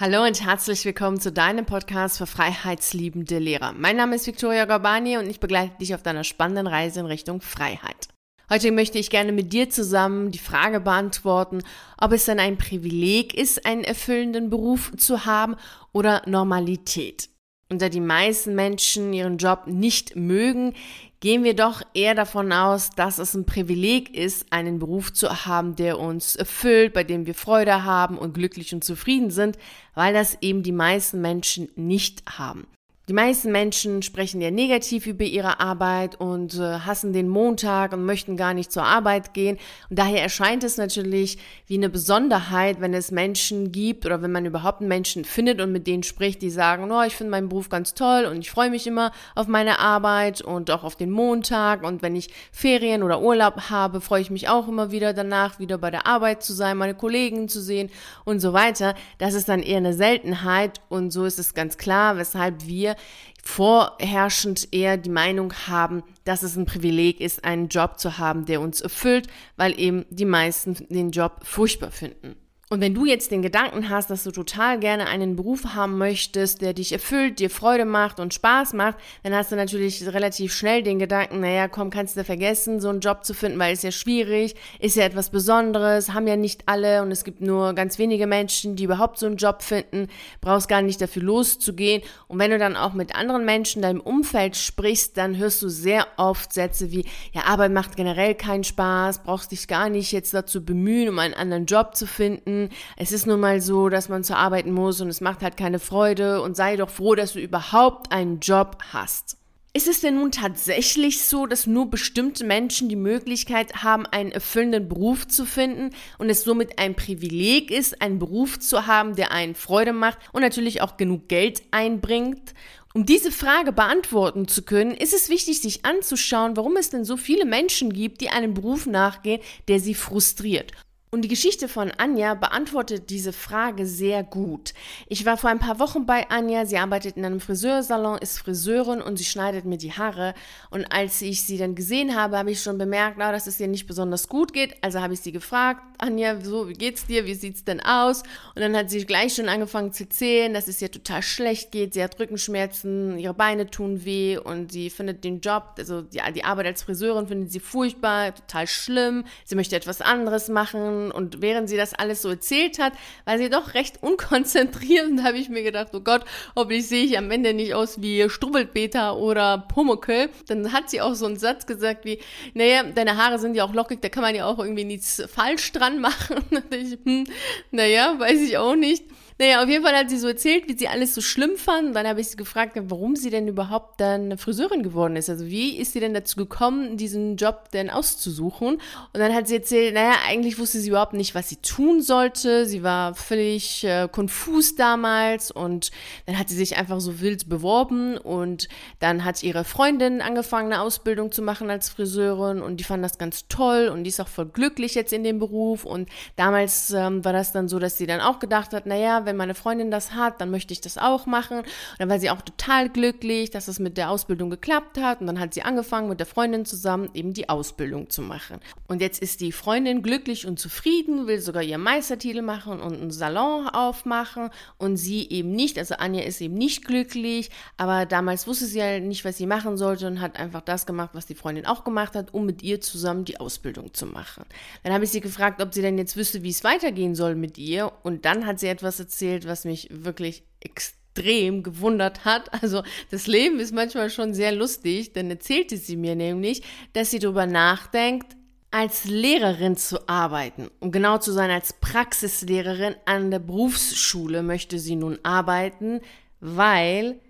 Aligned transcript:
Hallo 0.00 0.24
und 0.24 0.42
herzlich 0.42 0.86
willkommen 0.86 1.20
zu 1.20 1.30
deinem 1.30 1.66
Podcast 1.66 2.16
für 2.16 2.26
freiheitsliebende 2.26 3.38
Lehrer. 3.38 3.74
Mein 3.74 3.98
Name 3.98 4.16
ist 4.16 4.26
Victoria 4.26 4.64
Gorbani 4.64 5.18
und 5.18 5.28
ich 5.28 5.40
begleite 5.40 5.76
dich 5.76 5.94
auf 5.94 6.02
deiner 6.02 6.24
spannenden 6.24 6.66
Reise 6.66 7.00
in 7.00 7.04
Richtung 7.04 7.42
Freiheit. 7.42 8.08
Heute 8.48 8.72
möchte 8.72 8.96
ich 8.96 9.10
gerne 9.10 9.30
mit 9.30 9.52
dir 9.52 9.68
zusammen 9.68 10.30
die 10.30 10.38
Frage 10.38 10.80
beantworten, 10.80 11.62
ob 11.98 12.12
es 12.12 12.24
denn 12.24 12.40
ein 12.40 12.56
Privileg 12.56 13.34
ist, 13.34 13.66
einen 13.66 13.84
erfüllenden 13.84 14.48
Beruf 14.48 14.90
zu 14.96 15.26
haben 15.26 15.56
oder 15.92 16.22
Normalität. 16.24 17.28
Und 17.68 17.82
da 17.82 17.90
die 17.90 18.00
meisten 18.00 18.54
Menschen 18.54 19.12
ihren 19.12 19.36
Job 19.36 19.66
nicht 19.66 20.16
mögen, 20.16 20.72
gehen 21.20 21.44
wir 21.44 21.54
doch 21.54 21.82
eher 21.94 22.14
davon 22.14 22.52
aus, 22.52 22.90
dass 22.90 23.18
es 23.18 23.34
ein 23.34 23.44
Privileg 23.44 24.14
ist, 24.16 24.52
einen 24.52 24.78
Beruf 24.78 25.12
zu 25.12 25.46
haben, 25.46 25.76
der 25.76 25.98
uns 25.98 26.34
erfüllt, 26.34 26.94
bei 26.94 27.04
dem 27.04 27.26
wir 27.26 27.34
Freude 27.34 27.84
haben 27.84 28.18
und 28.18 28.34
glücklich 28.34 28.74
und 28.74 28.82
zufrieden 28.82 29.30
sind, 29.30 29.58
weil 29.94 30.14
das 30.14 30.38
eben 30.40 30.62
die 30.62 30.72
meisten 30.72 31.20
Menschen 31.20 31.68
nicht 31.76 32.22
haben. 32.38 32.66
Die 33.10 33.14
meisten 33.14 33.50
Menschen 33.50 34.02
sprechen 34.02 34.40
ja 34.40 34.52
negativ 34.52 35.08
über 35.08 35.24
ihre 35.24 35.58
Arbeit 35.58 36.20
und 36.20 36.54
äh, 36.54 36.78
hassen 36.78 37.12
den 37.12 37.28
Montag 37.28 37.92
und 37.92 38.04
möchten 38.04 38.36
gar 38.36 38.54
nicht 38.54 38.70
zur 38.70 38.84
Arbeit 38.84 39.34
gehen. 39.34 39.58
Und 39.88 39.98
daher 39.98 40.22
erscheint 40.22 40.62
es 40.62 40.76
natürlich 40.76 41.36
wie 41.66 41.74
eine 41.74 41.88
Besonderheit, 41.88 42.80
wenn 42.80 42.94
es 42.94 43.10
Menschen 43.10 43.72
gibt 43.72 44.06
oder 44.06 44.22
wenn 44.22 44.30
man 44.30 44.46
überhaupt 44.46 44.80
Menschen 44.80 45.24
findet 45.24 45.60
und 45.60 45.72
mit 45.72 45.88
denen 45.88 46.04
spricht, 46.04 46.40
die 46.40 46.50
sagen, 46.50 46.88
oh, 46.92 47.02
ich 47.02 47.16
finde 47.16 47.32
meinen 47.32 47.48
Beruf 47.48 47.68
ganz 47.68 47.94
toll 47.94 48.26
und 48.26 48.38
ich 48.38 48.50
freue 48.52 48.70
mich 48.70 48.86
immer 48.86 49.10
auf 49.34 49.48
meine 49.48 49.80
Arbeit 49.80 50.40
und 50.40 50.70
auch 50.70 50.84
auf 50.84 50.94
den 50.94 51.10
Montag. 51.10 51.82
Und 51.82 52.02
wenn 52.02 52.14
ich 52.14 52.30
Ferien 52.52 53.02
oder 53.02 53.20
Urlaub 53.20 53.70
habe, 53.70 54.00
freue 54.00 54.22
ich 54.22 54.30
mich 54.30 54.48
auch 54.48 54.68
immer 54.68 54.92
wieder 54.92 55.14
danach, 55.14 55.58
wieder 55.58 55.78
bei 55.78 55.90
der 55.90 56.06
Arbeit 56.06 56.44
zu 56.44 56.52
sein, 56.52 56.76
meine 56.76 56.94
Kollegen 56.94 57.48
zu 57.48 57.60
sehen 57.60 57.90
und 58.24 58.38
so 58.38 58.52
weiter. 58.52 58.94
Das 59.18 59.34
ist 59.34 59.48
dann 59.48 59.64
eher 59.64 59.78
eine 59.78 59.94
Seltenheit 59.94 60.80
und 60.88 61.10
so 61.10 61.24
ist 61.24 61.40
es 61.40 61.54
ganz 61.54 61.76
klar, 61.76 62.16
weshalb 62.16 62.68
wir 62.68 62.94
vorherrschend 63.42 64.68
eher 64.72 64.96
die 64.96 65.10
Meinung 65.10 65.52
haben, 65.66 66.02
dass 66.24 66.42
es 66.42 66.56
ein 66.56 66.66
Privileg 66.66 67.20
ist, 67.20 67.44
einen 67.44 67.68
Job 67.68 67.98
zu 67.98 68.18
haben, 68.18 68.44
der 68.44 68.60
uns 68.60 68.80
erfüllt, 68.80 69.28
weil 69.56 69.78
eben 69.78 70.04
die 70.10 70.24
meisten 70.24 70.74
den 70.88 71.10
Job 71.10 71.40
furchtbar 71.42 71.90
finden. 71.90 72.36
Und 72.72 72.80
wenn 72.80 72.94
du 72.94 73.04
jetzt 73.04 73.32
den 73.32 73.42
Gedanken 73.42 73.88
hast, 73.88 74.10
dass 74.10 74.22
du 74.22 74.30
total 74.30 74.78
gerne 74.78 75.08
einen 75.08 75.34
Beruf 75.34 75.74
haben 75.74 75.98
möchtest, 75.98 76.62
der 76.62 76.72
dich 76.72 76.92
erfüllt, 76.92 77.40
dir 77.40 77.50
Freude 77.50 77.84
macht 77.84 78.20
und 78.20 78.32
Spaß 78.32 78.74
macht, 78.74 78.96
dann 79.24 79.34
hast 79.34 79.50
du 79.50 79.56
natürlich 79.56 80.06
relativ 80.06 80.54
schnell 80.54 80.84
den 80.84 81.00
Gedanken, 81.00 81.40
naja, 81.40 81.66
komm, 81.66 81.90
kannst 81.90 82.16
du 82.16 82.22
vergessen, 82.22 82.80
so 82.80 82.88
einen 82.88 83.00
Job 83.00 83.24
zu 83.24 83.34
finden, 83.34 83.58
weil 83.58 83.72
es 83.72 83.82
ja 83.82 83.90
schwierig, 83.90 84.54
ist 84.78 84.94
ja 84.94 85.02
etwas 85.02 85.30
Besonderes, 85.30 86.14
haben 86.14 86.28
ja 86.28 86.36
nicht 86.36 86.62
alle 86.66 87.02
und 87.02 87.10
es 87.10 87.24
gibt 87.24 87.40
nur 87.40 87.72
ganz 87.72 87.98
wenige 87.98 88.28
Menschen, 88.28 88.76
die 88.76 88.84
überhaupt 88.84 89.18
so 89.18 89.26
einen 89.26 89.36
Job 89.36 89.62
finden, 89.62 90.06
brauchst 90.40 90.68
gar 90.68 90.80
nicht 90.80 91.00
dafür 91.00 91.24
loszugehen. 91.24 92.02
Und 92.28 92.38
wenn 92.38 92.52
du 92.52 92.58
dann 92.58 92.76
auch 92.76 92.92
mit 92.92 93.16
anderen 93.16 93.44
Menschen 93.44 93.78
in 93.78 93.82
deinem 93.82 94.00
Umfeld 94.00 94.56
sprichst, 94.56 95.16
dann 95.16 95.36
hörst 95.36 95.60
du 95.60 95.68
sehr 95.68 96.06
oft 96.18 96.52
Sätze 96.52 96.92
wie, 96.92 97.04
ja, 97.32 97.46
Arbeit 97.46 97.72
macht 97.72 97.96
generell 97.96 98.36
keinen 98.36 98.62
Spaß, 98.62 99.24
brauchst 99.24 99.50
dich 99.50 99.66
gar 99.66 99.88
nicht 99.88 100.12
jetzt 100.12 100.32
dazu 100.34 100.64
bemühen, 100.64 101.08
um 101.08 101.18
einen 101.18 101.34
anderen 101.34 101.66
Job 101.66 101.96
zu 101.96 102.06
finden 102.06 102.59
es 102.96 103.12
ist 103.12 103.26
nun 103.26 103.40
mal 103.40 103.60
so, 103.60 103.88
dass 103.88 104.08
man 104.08 104.24
zu 104.24 104.36
arbeiten 104.36 104.72
muss 104.72 105.00
und 105.00 105.08
es 105.08 105.20
macht 105.20 105.40
halt 105.40 105.56
keine 105.56 105.78
Freude 105.78 106.42
und 106.42 106.56
sei 106.56 106.76
doch 106.76 106.90
froh, 106.90 107.14
dass 107.14 107.32
du 107.32 107.40
überhaupt 107.40 108.12
einen 108.12 108.40
Job 108.40 108.78
hast. 108.92 109.38
Ist 109.72 109.86
es 109.86 110.00
denn 110.00 110.16
nun 110.16 110.32
tatsächlich 110.32 111.22
so, 111.22 111.46
dass 111.46 111.68
nur 111.68 111.90
bestimmte 111.90 112.44
Menschen 112.44 112.88
die 112.88 112.96
Möglichkeit 112.96 113.84
haben, 113.84 114.04
einen 114.04 114.32
erfüllenden 114.32 114.88
Beruf 114.88 115.28
zu 115.28 115.46
finden 115.46 115.94
und 116.18 116.28
es 116.28 116.42
somit 116.42 116.80
ein 116.80 116.96
Privileg 116.96 117.70
ist, 117.70 118.02
einen 118.02 118.18
Beruf 118.18 118.58
zu 118.58 118.88
haben, 118.88 119.14
der 119.14 119.30
einen 119.30 119.54
Freude 119.54 119.92
macht 119.92 120.18
und 120.32 120.42
natürlich 120.42 120.82
auch 120.82 120.96
genug 120.96 121.28
Geld 121.28 121.62
einbringt? 121.70 122.52
Um 122.94 123.06
diese 123.06 123.30
Frage 123.30 123.70
beantworten 123.70 124.48
zu 124.48 124.62
können, 124.62 124.90
ist 124.90 125.14
es 125.14 125.28
wichtig, 125.28 125.60
sich 125.60 125.84
anzuschauen, 125.84 126.56
warum 126.56 126.76
es 126.76 126.90
denn 126.90 127.04
so 127.04 127.16
viele 127.16 127.44
Menschen 127.44 127.92
gibt, 127.92 128.20
die 128.20 128.30
einem 128.30 128.54
Beruf 128.54 128.86
nachgehen, 128.86 129.40
der 129.68 129.78
sie 129.78 129.94
frustriert. 129.94 130.72
Und 131.12 131.22
die 131.22 131.28
Geschichte 131.28 131.66
von 131.66 131.90
Anja 131.90 132.34
beantwortet 132.34 133.10
diese 133.10 133.32
Frage 133.32 133.84
sehr 133.84 134.22
gut. 134.22 134.74
Ich 135.08 135.26
war 135.26 135.36
vor 135.36 135.50
ein 135.50 135.58
paar 135.58 135.80
Wochen 135.80 136.06
bei 136.06 136.30
Anja. 136.30 136.66
Sie 136.66 136.78
arbeitet 136.78 137.16
in 137.16 137.24
einem 137.24 137.40
Friseursalon, 137.40 138.18
ist 138.18 138.38
Friseurin 138.38 139.02
und 139.02 139.16
sie 139.16 139.24
schneidet 139.24 139.64
mir 139.64 139.76
die 139.76 139.92
Haare. 139.92 140.34
Und 140.70 140.84
als 140.92 141.20
ich 141.20 141.42
sie 141.42 141.58
dann 141.58 141.74
gesehen 141.74 142.14
habe, 142.14 142.38
habe 142.38 142.52
ich 142.52 142.62
schon 142.62 142.78
bemerkt, 142.78 143.16
na, 143.18 143.32
dass 143.32 143.48
es 143.48 143.58
ihr 143.58 143.66
nicht 143.66 143.88
besonders 143.88 144.28
gut 144.28 144.52
geht. 144.52 144.76
Also 144.84 145.00
habe 145.00 145.14
ich 145.14 145.20
sie 145.20 145.32
gefragt, 145.32 145.82
Anja, 145.98 146.40
so, 146.40 146.68
wie 146.68 146.74
geht's 146.74 147.06
dir? 147.06 147.26
Wie 147.26 147.34
sieht's 147.34 147.64
denn 147.64 147.80
aus? 147.80 148.22
Und 148.54 148.62
dann 148.62 148.76
hat 148.76 148.88
sie 148.88 149.04
gleich 149.04 149.34
schon 149.34 149.48
angefangen 149.48 149.92
zu 149.92 150.04
erzählen, 150.04 150.54
dass 150.54 150.68
es 150.68 150.80
ihr 150.80 150.92
total 150.92 151.24
schlecht 151.24 151.72
geht. 151.72 151.92
Sie 151.92 152.04
hat 152.04 152.20
Rückenschmerzen, 152.20 153.18
ihre 153.18 153.34
Beine 153.34 153.68
tun 153.68 154.04
weh 154.04 154.38
und 154.38 154.70
sie 154.70 154.90
findet 154.90 155.24
den 155.24 155.40
Job, 155.40 155.74
also 155.76 156.02
die, 156.02 156.20
die 156.36 156.44
Arbeit 156.44 156.66
als 156.66 156.84
Friseurin 156.84 157.26
findet 157.26 157.50
sie 157.50 157.58
furchtbar, 157.58 158.32
total 158.32 158.68
schlimm. 158.68 159.24
Sie 159.44 159.56
möchte 159.56 159.74
etwas 159.74 160.02
anderes 160.02 160.48
machen 160.48 160.99
und 161.10 161.40
während 161.40 161.68
sie 161.68 161.76
das 161.76 161.94
alles 161.94 162.22
so 162.22 162.28
erzählt 162.28 162.78
hat, 162.78 162.92
war 163.24 163.38
sie 163.38 163.48
doch 163.48 163.74
recht 163.74 164.02
unkonzentriert 164.02 165.08
und 165.08 165.16
da 165.18 165.24
habe 165.24 165.38
ich 165.38 165.48
mir 165.48 165.62
gedacht, 165.62 165.88
oh 165.92 166.00
Gott, 166.00 166.24
hoffentlich 166.56 166.86
sehe 166.86 167.04
ich 167.04 167.16
am 167.16 167.30
Ende 167.30 167.54
nicht 167.54 167.74
aus 167.74 168.02
wie 168.02 168.28
Strubbelpeter 168.28 169.16
oder 169.16 169.58
Pumuckel. 169.58 170.28
Dann 170.48 170.72
hat 170.72 170.90
sie 170.90 171.00
auch 171.00 171.14
so 171.14 171.26
einen 171.26 171.38
Satz 171.38 171.66
gesagt 171.66 172.04
wie, 172.04 172.18
naja, 172.54 172.82
deine 172.82 173.16
Haare 173.16 173.38
sind 173.38 173.54
ja 173.54 173.64
auch 173.64 173.74
lockig, 173.74 174.02
da 174.02 174.08
kann 174.08 174.22
man 174.22 174.34
ja 174.34 174.46
auch 174.46 174.58
irgendwie 174.58 174.84
nichts 174.84 175.22
falsch 175.32 175.72
dran 175.72 175.98
machen. 176.00 176.44
ich, 176.70 176.98
hm, 177.04 177.24
naja, 177.70 178.14
weiß 178.18 178.40
ich 178.40 178.58
auch 178.58 178.76
nicht. 178.76 179.04
Naja, 179.40 179.62
auf 179.62 179.70
jeden 179.70 179.82
Fall 179.82 179.96
hat 179.96 180.10
sie 180.10 180.18
so 180.18 180.28
erzählt, 180.28 180.68
wie 180.68 180.76
sie 180.76 180.86
alles 180.86 181.14
so 181.14 181.22
schlimm 181.22 181.56
fand. 181.56 181.88
Und 181.88 181.94
dann 181.94 182.06
habe 182.06 182.20
ich 182.20 182.28
sie 182.28 182.36
gefragt, 182.36 182.76
warum 182.78 183.16
sie 183.16 183.30
denn 183.30 183.48
überhaupt 183.48 183.98
dann 183.98 184.36
Friseurin 184.36 184.82
geworden 184.82 185.16
ist. 185.16 185.30
Also 185.30 185.46
wie 185.46 185.78
ist 185.78 185.94
sie 185.94 186.00
denn 186.00 186.12
dazu 186.12 186.36
gekommen, 186.36 186.98
diesen 186.98 187.36
Job 187.36 187.70
denn 187.72 187.88
auszusuchen? 187.88 188.74
Und 188.74 188.80
dann 189.14 189.34
hat 189.34 189.48
sie 189.48 189.54
erzählt, 189.54 189.94
naja, 189.94 190.12
eigentlich 190.28 190.58
wusste 190.58 190.78
sie 190.78 190.90
überhaupt 190.90 191.14
nicht, 191.14 191.34
was 191.34 191.48
sie 191.48 191.56
tun 191.56 192.02
sollte. 192.02 192.66
Sie 192.66 192.82
war 192.82 193.14
völlig 193.14 193.82
äh, 193.82 194.08
konfus 194.12 194.74
damals 194.74 195.50
und 195.50 195.90
dann 196.26 196.38
hat 196.38 196.50
sie 196.50 196.56
sich 196.56 196.76
einfach 196.76 197.00
so 197.00 197.22
wild 197.22 197.48
beworben 197.48 198.18
und 198.18 198.68
dann 198.98 199.24
hat 199.24 199.42
ihre 199.42 199.64
Freundin 199.64 200.20
angefangen, 200.20 200.70
eine 200.70 200.82
Ausbildung 200.82 201.32
zu 201.32 201.40
machen 201.40 201.70
als 201.70 201.88
Friseurin 201.88 202.60
und 202.60 202.76
die 202.76 202.84
fand 202.84 203.02
das 203.02 203.16
ganz 203.16 203.48
toll 203.48 203.88
und 203.88 204.04
die 204.04 204.10
ist 204.10 204.20
auch 204.20 204.28
voll 204.28 204.50
glücklich 204.52 204.94
jetzt 204.94 205.14
in 205.14 205.24
dem 205.24 205.38
Beruf. 205.38 205.86
Und 205.86 206.10
damals 206.36 206.90
ähm, 206.90 207.24
war 207.24 207.32
das 207.32 207.52
dann 207.52 207.68
so, 207.68 207.78
dass 207.78 207.96
sie 207.96 208.06
dann 208.06 208.20
auch 208.20 208.38
gedacht 208.38 208.74
hat, 208.74 208.84
naja, 208.84 209.24
wenn 209.29 209.29
meine 209.36 209.54
Freundin 209.54 209.90
das 209.90 210.12
hat, 210.12 210.40
dann 210.40 210.50
möchte 210.50 210.72
ich 210.72 210.80
das 210.80 210.98
auch 210.98 211.26
machen. 211.26 211.58
Und 211.58 211.66
dann 211.98 212.08
war 212.08 212.18
sie 212.18 212.30
auch 212.30 212.42
total 212.42 212.88
glücklich, 212.88 213.50
dass 213.50 213.68
es 213.68 213.78
mit 213.78 213.96
der 213.96 214.10
Ausbildung 214.10 214.50
geklappt 214.50 214.98
hat. 214.98 215.20
Und 215.20 215.26
dann 215.26 215.40
hat 215.40 215.54
sie 215.54 215.62
angefangen, 215.62 216.08
mit 216.08 216.20
der 216.20 216.26
Freundin 216.26 216.64
zusammen 216.64 217.10
eben 217.14 217.32
die 217.32 217.48
Ausbildung 217.48 218.10
zu 218.10 218.22
machen. 218.22 218.60
Und 218.88 219.00
jetzt 219.00 219.22
ist 219.22 219.40
die 219.40 219.52
Freundin 219.52 220.02
glücklich 220.02 220.46
und 220.46 220.58
zufrieden, 220.58 221.26
will 221.26 221.40
sogar 221.40 221.62
ihren 221.62 221.82
Meistertitel 221.82 222.42
machen 222.42 222.80
und 222.80 222.94
einen 222.94 223.10
Salon 223.10 223.68
aufmachen. 223.68 224.50
Und 224.78 224.96
sie 224.96 225.28
eben 225.28 225.52
nicht. 225.52 225.78
Also 225.78 225.96
Anja 225.96 226.22
ist 226.22 226.40
eben 226.40 226.54
nicht 226.54 226.84
glücklich. 226.84 227.50
Aber 227.76 228.06
damals 228.06 228.46
wusste 228.46 228.66
sie 228.66 228.78
ja 228.78 229.00
nicht, 229.00 229.24
was 229.24 229.36
sie 229.36 229.46
machen 229.46 229.76
sollte 229.76 230.06
und 230.06 230.20
hat 230.20 230.38
einfach 230.38 230.62
das 230.62 230.86
gemacht, 230.86 231.10
was 231.12 231.26
die 231.26 231.34
Freundin 231.34 231.66
auch 231.66 231.84
gemacht 231.84 232.14
hat, 232.14 232.34
um 232.34 232.46
mit 232.46 232.62
ihr 232.62 232.80
zusammen 232.80 233.24
die 233.24 233.40
Ausbildung 233.40 233.94
zu 233.94 234.06
machen. 234.06 234.44
Dann 234.82 234.92
habe 234.92 235.04
ich 235.04 235.10
sie 235.10 235.20
gefragt, 235.20 235.62
ob 235.62 235.74
sie 235.74 235.82
denn 235.82 235.98
jetzt 235.98 236.16
wüsste, 236.16 236.42
wie 236.42 236.50
es 236.50 236.64
weitergehen 236.64 237.14
soll 237.14 237.34
mit 237.34 237.58
ihr. 237.58 237.92
Und 238.02 238.24
dann 238.24 238.46
hat 238.46 238.60
sie 238.60 238.68
etwas 238.68 238.98
erzählt, 238.98 239.19
erzählt, 239.20 239.46
was 239.46 239.64
mich 239.64 239.88
wirklich 239.90 240.44
extrem 240.60 241.62
gewundert 241.62 242.24
hat. 242.24 242.50
Also 242.62 242.82
das 243.10 243.26
Leben 243.26 243.60
ist 243.60 243.72
manchmal 243.74 244.08
schon 244.08 244.32
sehr 244.32 244.52
lustig, 244.52 245.12
denn 245.12 245.30
erzählte 245.30 245.76
sie 245.76 245.96
mir 245.96 246.14
nämlich, 246.14 246.62
dass 246.94 247.10
sie 247.10 247.18
darüber 247.18 247.46
nachdenkt, 247.46 248.36
als 248.70 249.04
Lehrerin 249.04 249.76
zu 249.76 250.08
arbeiten. 250.08 250.70
Um 250.78 250.90
genau 250.90 251.18
zu 251.18 251.32
sein, 251.32 251.50
als 251.50 251.74
Praxislehrerin 251.74 252.94
an 253.04 253.30
der 253.30 253.40
Berufsschule 253.40 254.42
möchte 254.42 254.78
sie 254.78 254.96
nun 254.96 255.18
arbeiten, 255.22 256.00
weil 256.40 257.20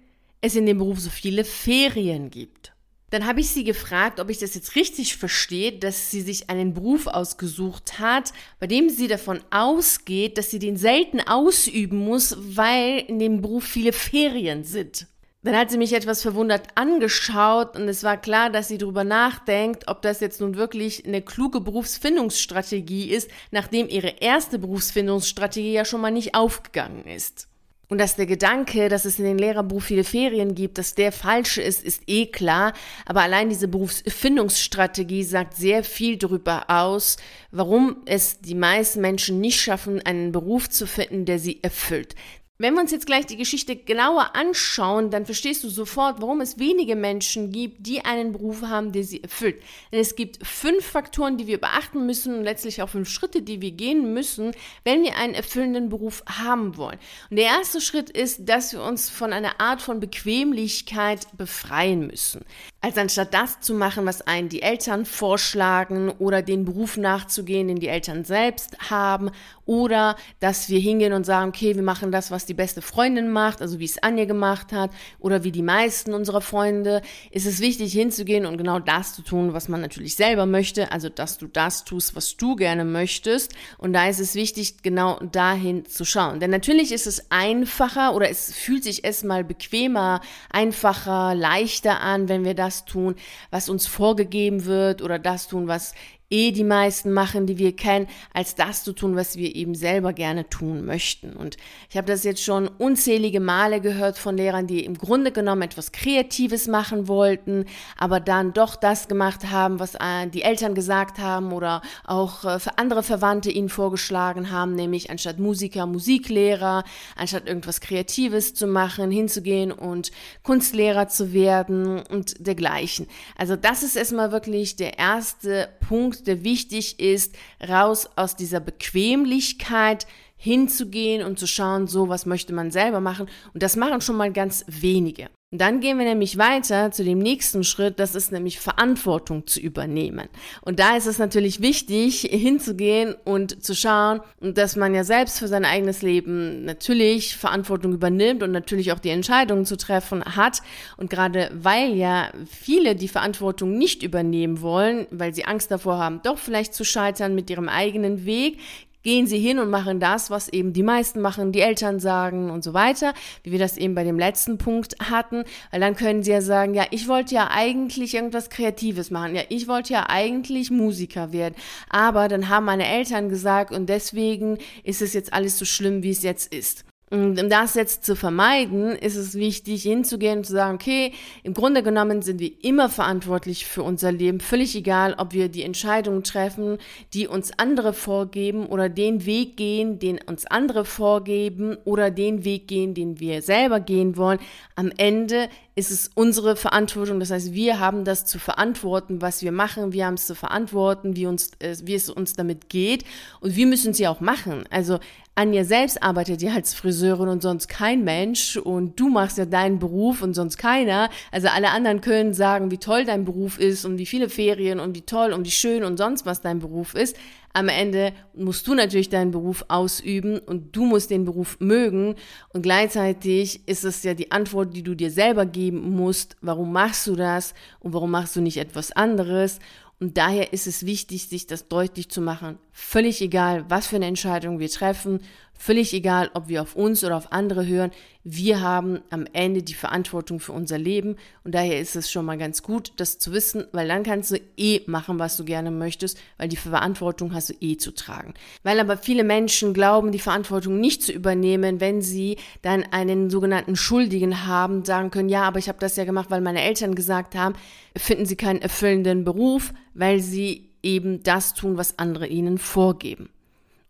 es 0.43 0.54
in 0.54 0.66
dem 0.66 0.78
Beruf 0.78 1.00
so 1.00 1.10
viele 1.10 1.44
Ferien 1.44 2.31
gibt. 2.31 2.72
Dann 3.10 3.26
habe 3.26 3.40
ich 3.40 3.50
sie 3.50 3.64
gefragt, 3.64 4.20
ob 4.20 4.30
ich 4.30 4.38
das 4.38 4.54
jetzt 4.54 4.76
richtig 4.76 5.16
verstehe, 5.16 5.72
dass 5.72 6.12
sie 6.12 6.20
sich 6.20 6.48
einen 6.48 6.74
Beruf 6.74 7.08
ausgesucht 7.08 7.98
hat, 7.98 8.32
bei 8.60 8.68
dem 8.68 8.88
sie 8.88 9.08
davon 9.08 9.40
ausgeht, 9.50 10.38
dass 10.38 10.50
sie 10.50 10.60
den 10.60 10.76
selten 10.76 11.20
ausüben 11.20 11.98
muss, 11.98 12.36
weil 12.38 13.04
in 13.08 13.18
dem 13.18 13.42
Beruf 13.42 13.64
viele 13.64 13.92
Ferien 13.92 14.62
sind. 14.62 15.08
Dann 15.42 15.56
hat 15.56 15.70
sie 15.70 15.78
mich 15.78 15.94
etwas 15.94 16.20
verwundert 16.20 16.68
angeschaut 16.74 17.74
und 17.74 17.88
es 17.88 18.04
war 18.04 18.18
klar, 18.18 18.50
dass 18.50 18.68
sie 18.68 18.76
darüber 18.76 19.04
nachdenkt, 19.04 19.88
ob 19.88 20.02
das 20.02 20.20
jetzt 20.20 20.40
nun 20.40 20.56
wirklich 20.56 21.06
eine 21.06 21.22
kluge 21.22 21.62
Berufsfindungsstrategie 21.62 23.10
ist, 23.10 23.30
nachdem 23.50 23.88
ihre 23.88 24.16
erste 24.20 24.58
Berufsfindungsstrategie 24.58 25.72
ja 25.72 25.86
schon 25.86 26.02
mal 26.02 26.10
nicht 26.10 26.34
aufgegangen 26.34 27.06
ist. 27.06 27.50
Und 27.90 27.98
dass 27.98 28.14
der 28.14 28.26
Gedanke, 28.26 28.88
dass 28.88 29.04
es 29.04 29.19
in 29.19 29.25
den 29.25 29.37
Lehrerberuf 29.37 29.84
viele 29.84 30.04
Ferien 30.04 30.54
gibt, 30.54 30.78
dass 30.78 30.94
der 30.94 31.10
falsch 31.10 31.58
ist, 31.58 31.82
ist 31.82 32.02
eh 32.06 32.26
klar. 32.26 32.72
Aber 33.04 33.22
allein 33.22 33.48
diese 33.48 33.66
Berufsfindungsstrategie 33.66 35.25
sagt 35.25 35.56
sehr 35.56 35.82
viel 35.82 36.16
darüber 36.16 36.70
aus, 36.70 37.16
warum 37.50 37.96
es 38.06 38.40
die 38.40 38.54
meisten 38.54 39.00
Menschen 39.00 39.40
nicht 39.40 39.60
schaffen, 39.60 40.00
einen 40.00 40.31
Beruf 40.31 40.70
zu 40.70 40.87
finden, 40.87 41.25
der 41.25 41.40
sie 41.40 41.64
erfüllt. 41.64 42.14
Wenn 42.60 42.74
wir 42.74 42.82
uns 42.82 42.90
jetzt 42.90 43.06
gleich 43.06 43.24
die 43.24 43.38
Geschichte 43.38 43.74
genauer 43.74 44.36
anschauen, 44.36 45.10
dann 45.10 45.24
verstehst 45.24 45.64
du 45.64 45.70
sofort, 45.70 46.20
warum 46.20 46.42
es 46.42 46.58
wenige 46.58 46.94
Menschen 46.94 47.52
gibt, 47.52 47.86
die 47.86 48.04
einen 48.04 48.32
Beruf 48.32 48.60
haben, 48.60 48.92
der 48.92 49.02
sie 49.02 49.22
erfüllt. 49.22 49.62
Denn 49.90 50.00
es 50.00 50.14
gibt 50.14 50.46
fünf 50.46 50.84
Faktoren, 50.84 51.38
die 51.38 51.46
wir 51.46 51.58
beachten 51.58 52.04
müssen 52.04 52.34
und 52.34 52.44
letztlich 52.44 52.82
auch 52.82 52.90
fünf 52.90 53.08
Schritte, 53.08 53.40
die 53.40 53.62
wir 53.62 53.70
gehen 53.70 54.12
müssen, 54.12 54.52
wenn 54.84 55.02
wir 55.02 55.16
einen 55.16 55.32
erfüllenden 55.32 55.88
Beruf 55.88 56.22
haben 56.26 56.76
wollen. 56.76 56.98
Und 57.30 57.38
der 57.38 57.46
erste 57.46 57.80
Schritt 57.80 58.10
ist, 58.10 58.46
dass 58.46 58.74
wir 58.74 58.82
uns 58.82 59.08
von 59.08 59.32
einer 59.32 59.58
Art 59.58 59.80
von 59.80 59.98
Bequemlichkeit 59.98 61.34
befreien 61.38 62.08
müssen. 62.08 62.44
Also 62.82 63.00
anstatt 63.00 63.35
das 63.35 63.61
zu 63.61 63.75
machen, 63.75 64.06
was 64.06 64.23
einen 64.23 64.49
die 64.49 64.62
Eltern 64.62 65.05
vorschlagen 65.05 66.09
oder 66.19 66.41
den 66.41 66.65
Beruf 66.65 66.97
nachzugehen, 66.97 67.69
den 67.69 67.79
die 67.79 67.88
Eltern 67.88 68.25
selbst 68.25 68.91
haben 68.91 69.31
oder 69.67 70.17
dass 70.41 70.71
wir 70.71 70.81
hingehen 70.81 71.12
und 71.12 71.27
sagen, 71.27 71.50
okay, 71.50 71.77
wir 71.77 71.82
machen 71.82 72.11
das, 72.11 72.31
was 72.31 72.47
die 72.47 72.55
beste 72.55 72.81
Freundin 72.81 73.31
macht, 73.31 73.61
also 73.61 73.81
wie 73.81 73.85
es 73.85 74.03
Anja 74.03 74.25
gemacht 74.25 74.73
hat 74.73 74.93
oder 75.19 75.44
wie 75.44 75.53
die 75.53 75.62
meisten 75.62 76.15
unserer 76.15 76.41
Freunde, 76.41 77.03
ist 77.31 77.47
es 77.47 77.61
wichtig 77.61 77.93
hinzugehen 77.93 78.47
und 78.47 78.56
genau 78.56 78.79
das 78.79 79.15
zu 79.15 79.21
tun, 79.21 79.53
was 79.53 79.69
man 79.69 79.82
natürlich 79.82 80.17
selber 80.17 80.47
möchte, 80.47 80.91
also 80.91 81.11
dass 81.11 81.37
du 81.37 81.49
das 81.49 81.85
tust, 81.85 82.17
was 82.17 82.38
du 82.38 82.56
gerne 82.56 82.87
möchtest 82.87 83.55
und 83.77 83.93
da 83.93 84.09
ist 84.09 84.21
es 84.21 84.35
wichtig, 84.35 84.82
genau 84.82 85.21
dahin 85.21 85.85
zu 85.85 86.06
schauen. 86.06 86.41
Denn 86.41 86.50
natürlich 86.50 86.93
ist 86.93 87.06
es 87.06 87.31
einfacher 87.31 88.15
oder 88.15 88.31
es 88.31 88.55
fühlt 88.55 88.85
sich 88.85 89.05
erstmal 89.05 89.44
bequemer, 89.44 90.23
einfacher, 90.49 91.35
leichter 91.35 92.00
an, 92.00 92.31
wenn 92.31 92.43
wir 92.44 92.55
das 92.55 92.69
tun, 92.84 93.14
was 93.50 93.69
uns 93.69 93.87
vorgegeben 93.87 94.64
wird 94.64 95.02
oder 95.02 95.19
das 95.19 95.49
tun, 95.49 95.69
was 95.69 95.94
eh 96.31 96.53
die 96.53 96.65
meisten 96.65 97.12
machen, 97.12 97.47
die 97.47 97.59
wir 97.59 97.75
kennen, 97.75 98.06
als 98.32 98.55
das 98.55 98.85
zu 98.85 98.93
tun, 98.93 99.17
was 99.17 99.37
wir 99.37 99.55
eben 99.55 99.75
selber 99.75 100.12
gerne 100.12 100.49
tun 100.49 100.85
möchten. 100.85 101.32
Und 101.32 101.56
ich 101.91 101.97
habe 101.97 102.06
das 102.06 102.25
jetzt 102.25 102.43
schon 102.43 102.69
unzählige 102.69 103.41
Male 103.41 103.81
gehört 103.81 104.17
von 104.17 104.37
Lehrern, 104.37 104.67
die 104.67 104.85
im 104.85 104.97
Grunde 104.97 105.32
genommen 105.32 105.62
etwas 105.62 105.93
Kreatives 105.93 106.69
machen 106.69 107.09
wollten, 107.09 107.67
aber 107.99 108.21
dann 108.21 108.53
doch 108.53 108.77
das 108.77 109.09
gemacht 109.09 109.50
haben, 109.50 109.81
was 109.81 109.97
äh, 109.97 110.29
die 110.32 110.43
Eltern 110.43 110.75
gesagt 110.75 111.19
haben 111.19 111.53
oder 111.53 111.82
auch 112.05 112.44
äh, 112.44 112.59
für 112.61 112.79
andere 112.79 113.03
Verwandte 113.03 113.50
ihnen 113.50 113.69
vorgeschlagen 113.69 114.50
haben, 114.50 114.75
nämlich 114.75 115.11
anstatt 115.11 115.38
Musiker 115.38 115.87
Musiklehrer, 115.87 116.85
anstatt 117.17 117.49
irgendwas 117.49 117.81
Kreatives 117.81 118.55
zu 118.55 118.67
machen, 118.67 119.11
hinzugehen 119.11 119.73
und 119.73 120.12
Kunstlehrer 120.43 121.09
zu 121.09 121.32
werden 121.32 122.00
und 122.00 122.47
dergleichen. 122.47 123.06
Also 123.37 123.56
das 123.56 123.82
ist 123.82 123.97
erstmal 123.97 124.31
wirklich 124.31 124.77
der 124.77 124.99
erste 124.99 125.69
Punkt, 125.88 126.19
der 126.22 126.44
wichtig 126.44 127.00
ist, 127.00 127.37
raus 127.67 128.08
aus 128.17 128.37
dieser 128.37 128.61
Bequemlichkeit 128.61 130.06
hinzugehen 130.37 131.25
und 131.25 131.38
zu 131.38 131.46
schauen, 131.46 131.87
so 131.87 132.08
was 132.08 132.26
möchte 132.26 132.52
man 132.52 132.70
selber 132.70 133.00
machen. 133.00 133.28
Und 133.52 133.62
das 133.62 133.76
machen 133.76 134.00
schon 134.00 134.17
mal 134.17 134.32
ganz 134.32 134.64
wenige. 134.67 135.28
Dann 135.52 135.81
gehen 135.81 135.99
wir 135.99 136.05
nämlich 136.05 136.38
weiter 136.38 136.93
zu 136.93 137.02
dem 137.02 137.19
nächsten 137.19 137.64
Schritt, 137.64 137.99
das 137.99 138.14
ist 138.14 138.31
nämlich 138.31 138.61
Verantwortung 138.61 139.49
zu 139.49 139.58
übernehmen. 139.58 140.29
Und 140.61 140.79
da 140.79 140.97
ist 140.97 141.06
es 141.06 141.19
natürlich 141.19 141.61
wichtig, 141.61 142.20
hinzugehen 142.20 143.17
und 143.25 143.64
zu 143.64 143.75
schauen, 143.75 144.20
dass 144.41 144.76
man 144.76 144.94
ja 144.94 145.02
selbst 145.02 145.41
für 145.41 145.49
sein 145.49 145.64
eigenes 145.64 146.02
Leben 146.02 146.64
natürlich 146.64 147.37
Verantwortung 147.37 147.93
übernimmt 147.93 148.44
und 148.44 148.52
natürlich 148.52 148.93
auch 148.93 149.00
die 149.00 149.11
Entscheidungen 149.11 149.67
zu 149.67 149.76
treffen 149.76 150.25
hat. 150.25 150.62
Und 150.97 151.11
gerade 151.11 151.50
weil 151.53 151.96
ja 151.96 152.31
viele 152.46 152.94
die 152.94 153.08
Verantwortung 153.08 153.76
nicht 153.76 154.05
übernehmen 154.05 154.61
wollen, 154.61 155.08
weil 155.11 155.35
sie 155.35 155.46
Angst 155.46 155.73
davor 155.73 155.99
haben, 155.99 156.20
doch 156.23 156.38
vielleicht 156.38 156.75
zu 156.75 156.85
scheitern 156.85 157.35
mit 157.35 157.50
ihrem 157.50 157.69
eigenen 157.69 158.25
Weg, 158.25 158.61
gehen 159.02 159.26
sie 159.26 159.38
hin 159.38 159.58
und 159.58 159.70
machen 159.70 160.00
das, 160.00 160.31
was 160.31 160.49
eben 160.49 160.73
die 160.73 160.82
meisten 160.82 161.20
machen, 161.20 161.52
die 161.52 161.61
Eltern 161.61 162.00
sagen 162.00 162.50
und 162.50 162.64
so 162.64 162.75
weiter, 162.75 163.14
wie 163.43 163.52
wir 163.52 163.58
das 163.58 163.76
eben 163.76 163.94
bei 163.94 164.05
dem 164.05 164.19
letzten 164.19 164.58
Punkt 164.58 164.97
hatten, 165.11 165.44
weil 165.70 165.81
dann 165.81 165.97
können 165.97 166.23
sie 166.23 166.31
ja 166.31 166.41
sagen, 166.43 166.75
ja, 166.75 166.85
ich 166.91 167.08
wollte 167.08 167.35
ja 167.35 167.49
eigentlich 167.50 168.14
irgendwas 168.14 168.50
Kreatives 168.50 169.11
machen, 169.11 169.35
ja, 169.35 169.43
ich 169.49 169.69
wollte 169.69 169.93
ja 169.93 170.06
eigentlich 170.08 170.70
Musiker 170.70 171.32
werden, 171.32 171.55
aber 171.88 172.29
dann 172.29 172.49
haben 172.49 172.67
meine 172.67 172.87
Eltern 172.87 173.29
gesagt 173.29 173.73
und 173.73 173.88
deswegen 173.88 174.58
ist 174.85 175.03
es 175.03 175.14
jetzt 175.14 175.32
alles 175.32 175.58
so 175.58 175.64
schlimm, 175.64 176.03
wie 176.03 176.11
es 176.11 176.23
jetzt 176.23 176.53
ist. 176.53 176.85
Und 177.12 177.40
um 177.40 177.48
das 177.48 177.74
jetzt 177.74 178.04
zu 178.04 178.14
vermeiden, 178.14 178.94
ist 178.94 179.16
es 179.16 179.34
wichtig, 179.34 179.82
hinzugehen 179.82 180.38
und 180.38 180.44
zu 180.46 180.52
sagen, 180.52 180.76
okay, 180.76 181.12
im 181.42 181.54
Grunde 181.54 181.82
genommen 181.82 182.22
sind 182.22 182.38
wir 182.38 182.52
immer 182.62 182.88
verantwortlich 182.88 183.66
für 183.66 183.82
unser 183.82 184.12
Leben, 184.12 184.38
völlig 184.38 184.76
egal, 184.76 185.16
ob 185.18 185.32
wir 185.32 185.48
die 185.48 185.64
Entscheidungen 185.64 186.22
treffen, 186.22 186.78
die 187.12 187.26
uns 187.26 187.50
andere 187.58 187.94
vorgeben 187.94 188.64
oder 188.66 188.88
den 188.88 189.26
Weg 189.26 189.56
gehen, 189.56 189.98
den 189.98 190.20
uns 190.24 190.46
andere 190.46 190.84
vorgeben 190.84 191.76
oder 191.84 192.12
den 192.12 192.44
Weg 192.44 192.68
gehen, 192.68 192.94
den 192.94 193.18
wir 193.18 193.42
selber 193.42 193.80
gehen 193.80 194.16
wollen. 194.16 194.38
Am 194.76 194.92
Ende 194.96 195.48
ist 195.74 195.90
es 195.90 196.10
unsere 196.14 196.54
Verantwortung. 196.54 197.18
Das 197.18 197.30
heißt, 197.30 197.54
wir 197.54 197.80
haben 197.80 198.04
das 198.04 198.24
zu 198.26 198.38
verantworten, 198.38 199.20
was 199.20 199.42
wir 199.42 199.50
machen. 199.50 199.92
Wir 199.92 200.06
haben 200.06 200.14
es 200.14 200.26
zu 200.26 200.34
verantworten, 200.34 201.16
wie, 201.16 201.26
uns, 201.26 201.52
äh, 201.58 201.74
wie 201.82 201.94
es 201.94 202.08
uns 202.08 202.34
damit 202.34 202.68
geht. 202.68 203.04
Und 203.40 203.56
wir 203.56 203.66
müssen 203.66 203.92
es 203.92 203.98
ja 203.98 204.10
auch 204.10 204.20
machen. 204.20 204.64
Also 204.70 205.00
Anja 205.40 205.64
selbst 205.64 206.02
arbeitet 206.02 206.42
ja 206.42 206.52
als 206.52 206.75
Friseurin 206.75 207.31
und 207.31 207.40
sonst 207.40 207.66
kein 207.66 208.04
Mensch 208.04 208.58
und 208.58 209.00
du 209.00 209.08
machst 209.08 209.38
ja 209.38 209.46
deinen 209.46 209.78
Beruf 209.78 210.20
und 210.20 210.34
sonst 210.34 210.58
keiner. 210.58 211.08
Also 211.32 211.48
alle 211.48 211.70
anderen 211.70 212.02
können 212.02 212.34
sagen, 212.34 212.70
wie 212.70 212.76
toll 212.76 213.06
dein 213.06 213.25
Beruf 213.25 213.58
ist 213.58 213.87
und 213.87 213.96
wie 213.96 214.04
viele 214.04 214.28
Ferien 214.28 214.81
und 214.81 214.94
wie 214.94 215.00
toll 215.00 215.32
und 215.32 215.46
wie 215.46 215.50
schön 215.50 215.82
und 215.82 215.96
sonst 215.96 216.26
was 216.26 216.42
dein 216.42 216.58
Beruf 216.58 216.94
ist. 216.94 217.16
Am 217.54 217.70
Ende 217.70 218.12
musst 218.34 218.66
du 218.66 218.75
natürlich 218.75 219.08
deinen 219.08 219.31
Beruf 219.31 219.64
ausüben 219.69 220.40
und 220.40 220.76
du 220.76 220.84
musst 220.84 221.08
den 221.10 221.25
Beruf 221.25 221.56
mögen 221.58 222.16
und 222.52 222.60
gleichzeitig 222.60 223.66
ist 223.66 223.84
es 223.84 224.02
ja 224.02 224.12
die 224.12 224.32
Antwort, 224.32 224.76
die 224.76 224.82
du 224.82 224.94
dir 224.94 225.10
selber 225.10 225.46
geben 225.46 225.96
musst. 225.96 226.36
Warum 226.43 226.70
machst 226.70 227.06
du 227.06 227.16
das 227.16 227.54
und 227.78 227.94
warum 227.94 228.10
machst 228.10 228.36
du 228.36 228.43
nicht 228.43 228.58
etwas 228.58 228.93
anderes? 228.93 229.58
Und 230.00 230.17
daher 230.17 230.55
ist 230.55 230.67
es 230.67 230.87
wichtig, 230.87 231.29
sich 231.29 231.47
das 231.47 231.69
deutlich 231.69 232.08
zu 232.08 232.23
machen. 232.23 232.58
Völlig 232.73 233.20
egal, 233.20 233.67
was 233.69 233.87
für 233.87 233.97
eine 233.97 234.06
Entscheidung 234.06 234.58
wir 234.58 234.70
treffen, 234.70 235.20
völlig 235.60 235.92
egal, 235.92 236.30
ob 236.32 236.48
wir 236.48 236.62
auf 236.62 236.74
uns 236.74 237.04
oder 237.04 237.18
auf 237.18 237.32
andere 237.32 237.66
hören, 237.66 237.90
wir 238.24 238.62
haben 238.62 239.00
am 239.10 239.26
Ende 239.32 239.62
die 239.62 239.74
Verantwortung 239.74 240.40
für 240.40 240.52
unser 240.52 240.78
Leben. 240.78 241.16
Und 241.44 241.54
daher 241.54 241.78
ist 241.78 241.96
es 241.96 242.10
schon 242.10 242.24
mal 242.24 242.38
ganz 242.38 242.62
gut, 242.62 242.92
das 242.96 243.18
zu 243.18 243.32
wissen, 243.32 243.66
weil 243.72 243.86
dann 243.86 244.02
kannst 244.02 244.30
du 244.30 244.40
eh 244.56 244.80
machen, 244.86 245.18
was 245.18 245.36
du 245.36 245.44
gerne 245.44 245.70
möchtest, 245.70 246.18
weil 246.38 246.48
die 246.48 246.56
Verantwortung 246.56 247.34
hast 247.34 247.50
du 247.50 247.54
eh 247.60 247.76
zu 247.76 247.92
tragen. 247.92 248.32
Weil 248.62 248.80
aber 248.80 248.96
viele 248.96 249.22
Menschen 249.22 249.74
glauben, 249.74 250.12
die 250.12 250.18
Verantwortung 250.18 250.80
nicht 250.80 251.02
zu 251.02 251.12
übernehmen, 251.12 251.80
wenn 251.80 252.00
sie 252.00 252.38
dann 252.62 252.82
einen 252.90 253.28
sogenannten 253.28 253.76
Schuldigen 253.76 254.46
haben, 254.46 254.86
sagen 254.86 255.10
können, 255.10 255.29
ja, 255.29 255.43
aber 255.43 255.58
ich 255.58 255.69
habe 255.69 255.79
das 255.79 255.96
ja 255.96 256.05
gemacht, 256.05 256.31
weil 256.31 256.40
meine 256.40 256.62
Eltern 256.62 256.94
gesagt 256.94 257.34
haben, 257.34 257.55
finden 257.94 258.24
sie 258.24 258.36
keinen 258.36 258.62
erfüllenden 258.62 259.24
Beruf, 259.24 259.74
weil 259.93 260.20
sie 260.20 260.70
eben 260.82 261.22
das 261.22 261.52
tun, 261.52 261.76
was 261.76 261.98
andere 261.98 262.26
ihnen 262.26 262.56
vorgeben. 262.56 263.29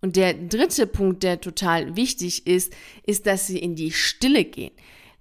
Und 0.00 0.16
der 0.16 0.34
dritte 0.34 0.86
Punkt, 0.86 1.22
der 1.22 1.40
total 1.40 1.96
wichtig 1.96 2.46
ist, 2.46 2.72
ist, 3.06 3.26
dass 3.26 3.46
sie 3.46 3.58
in 3.58 3.74
die 3.74 3.92
Stille 3.92 4.44
gehen, 4.44 4.72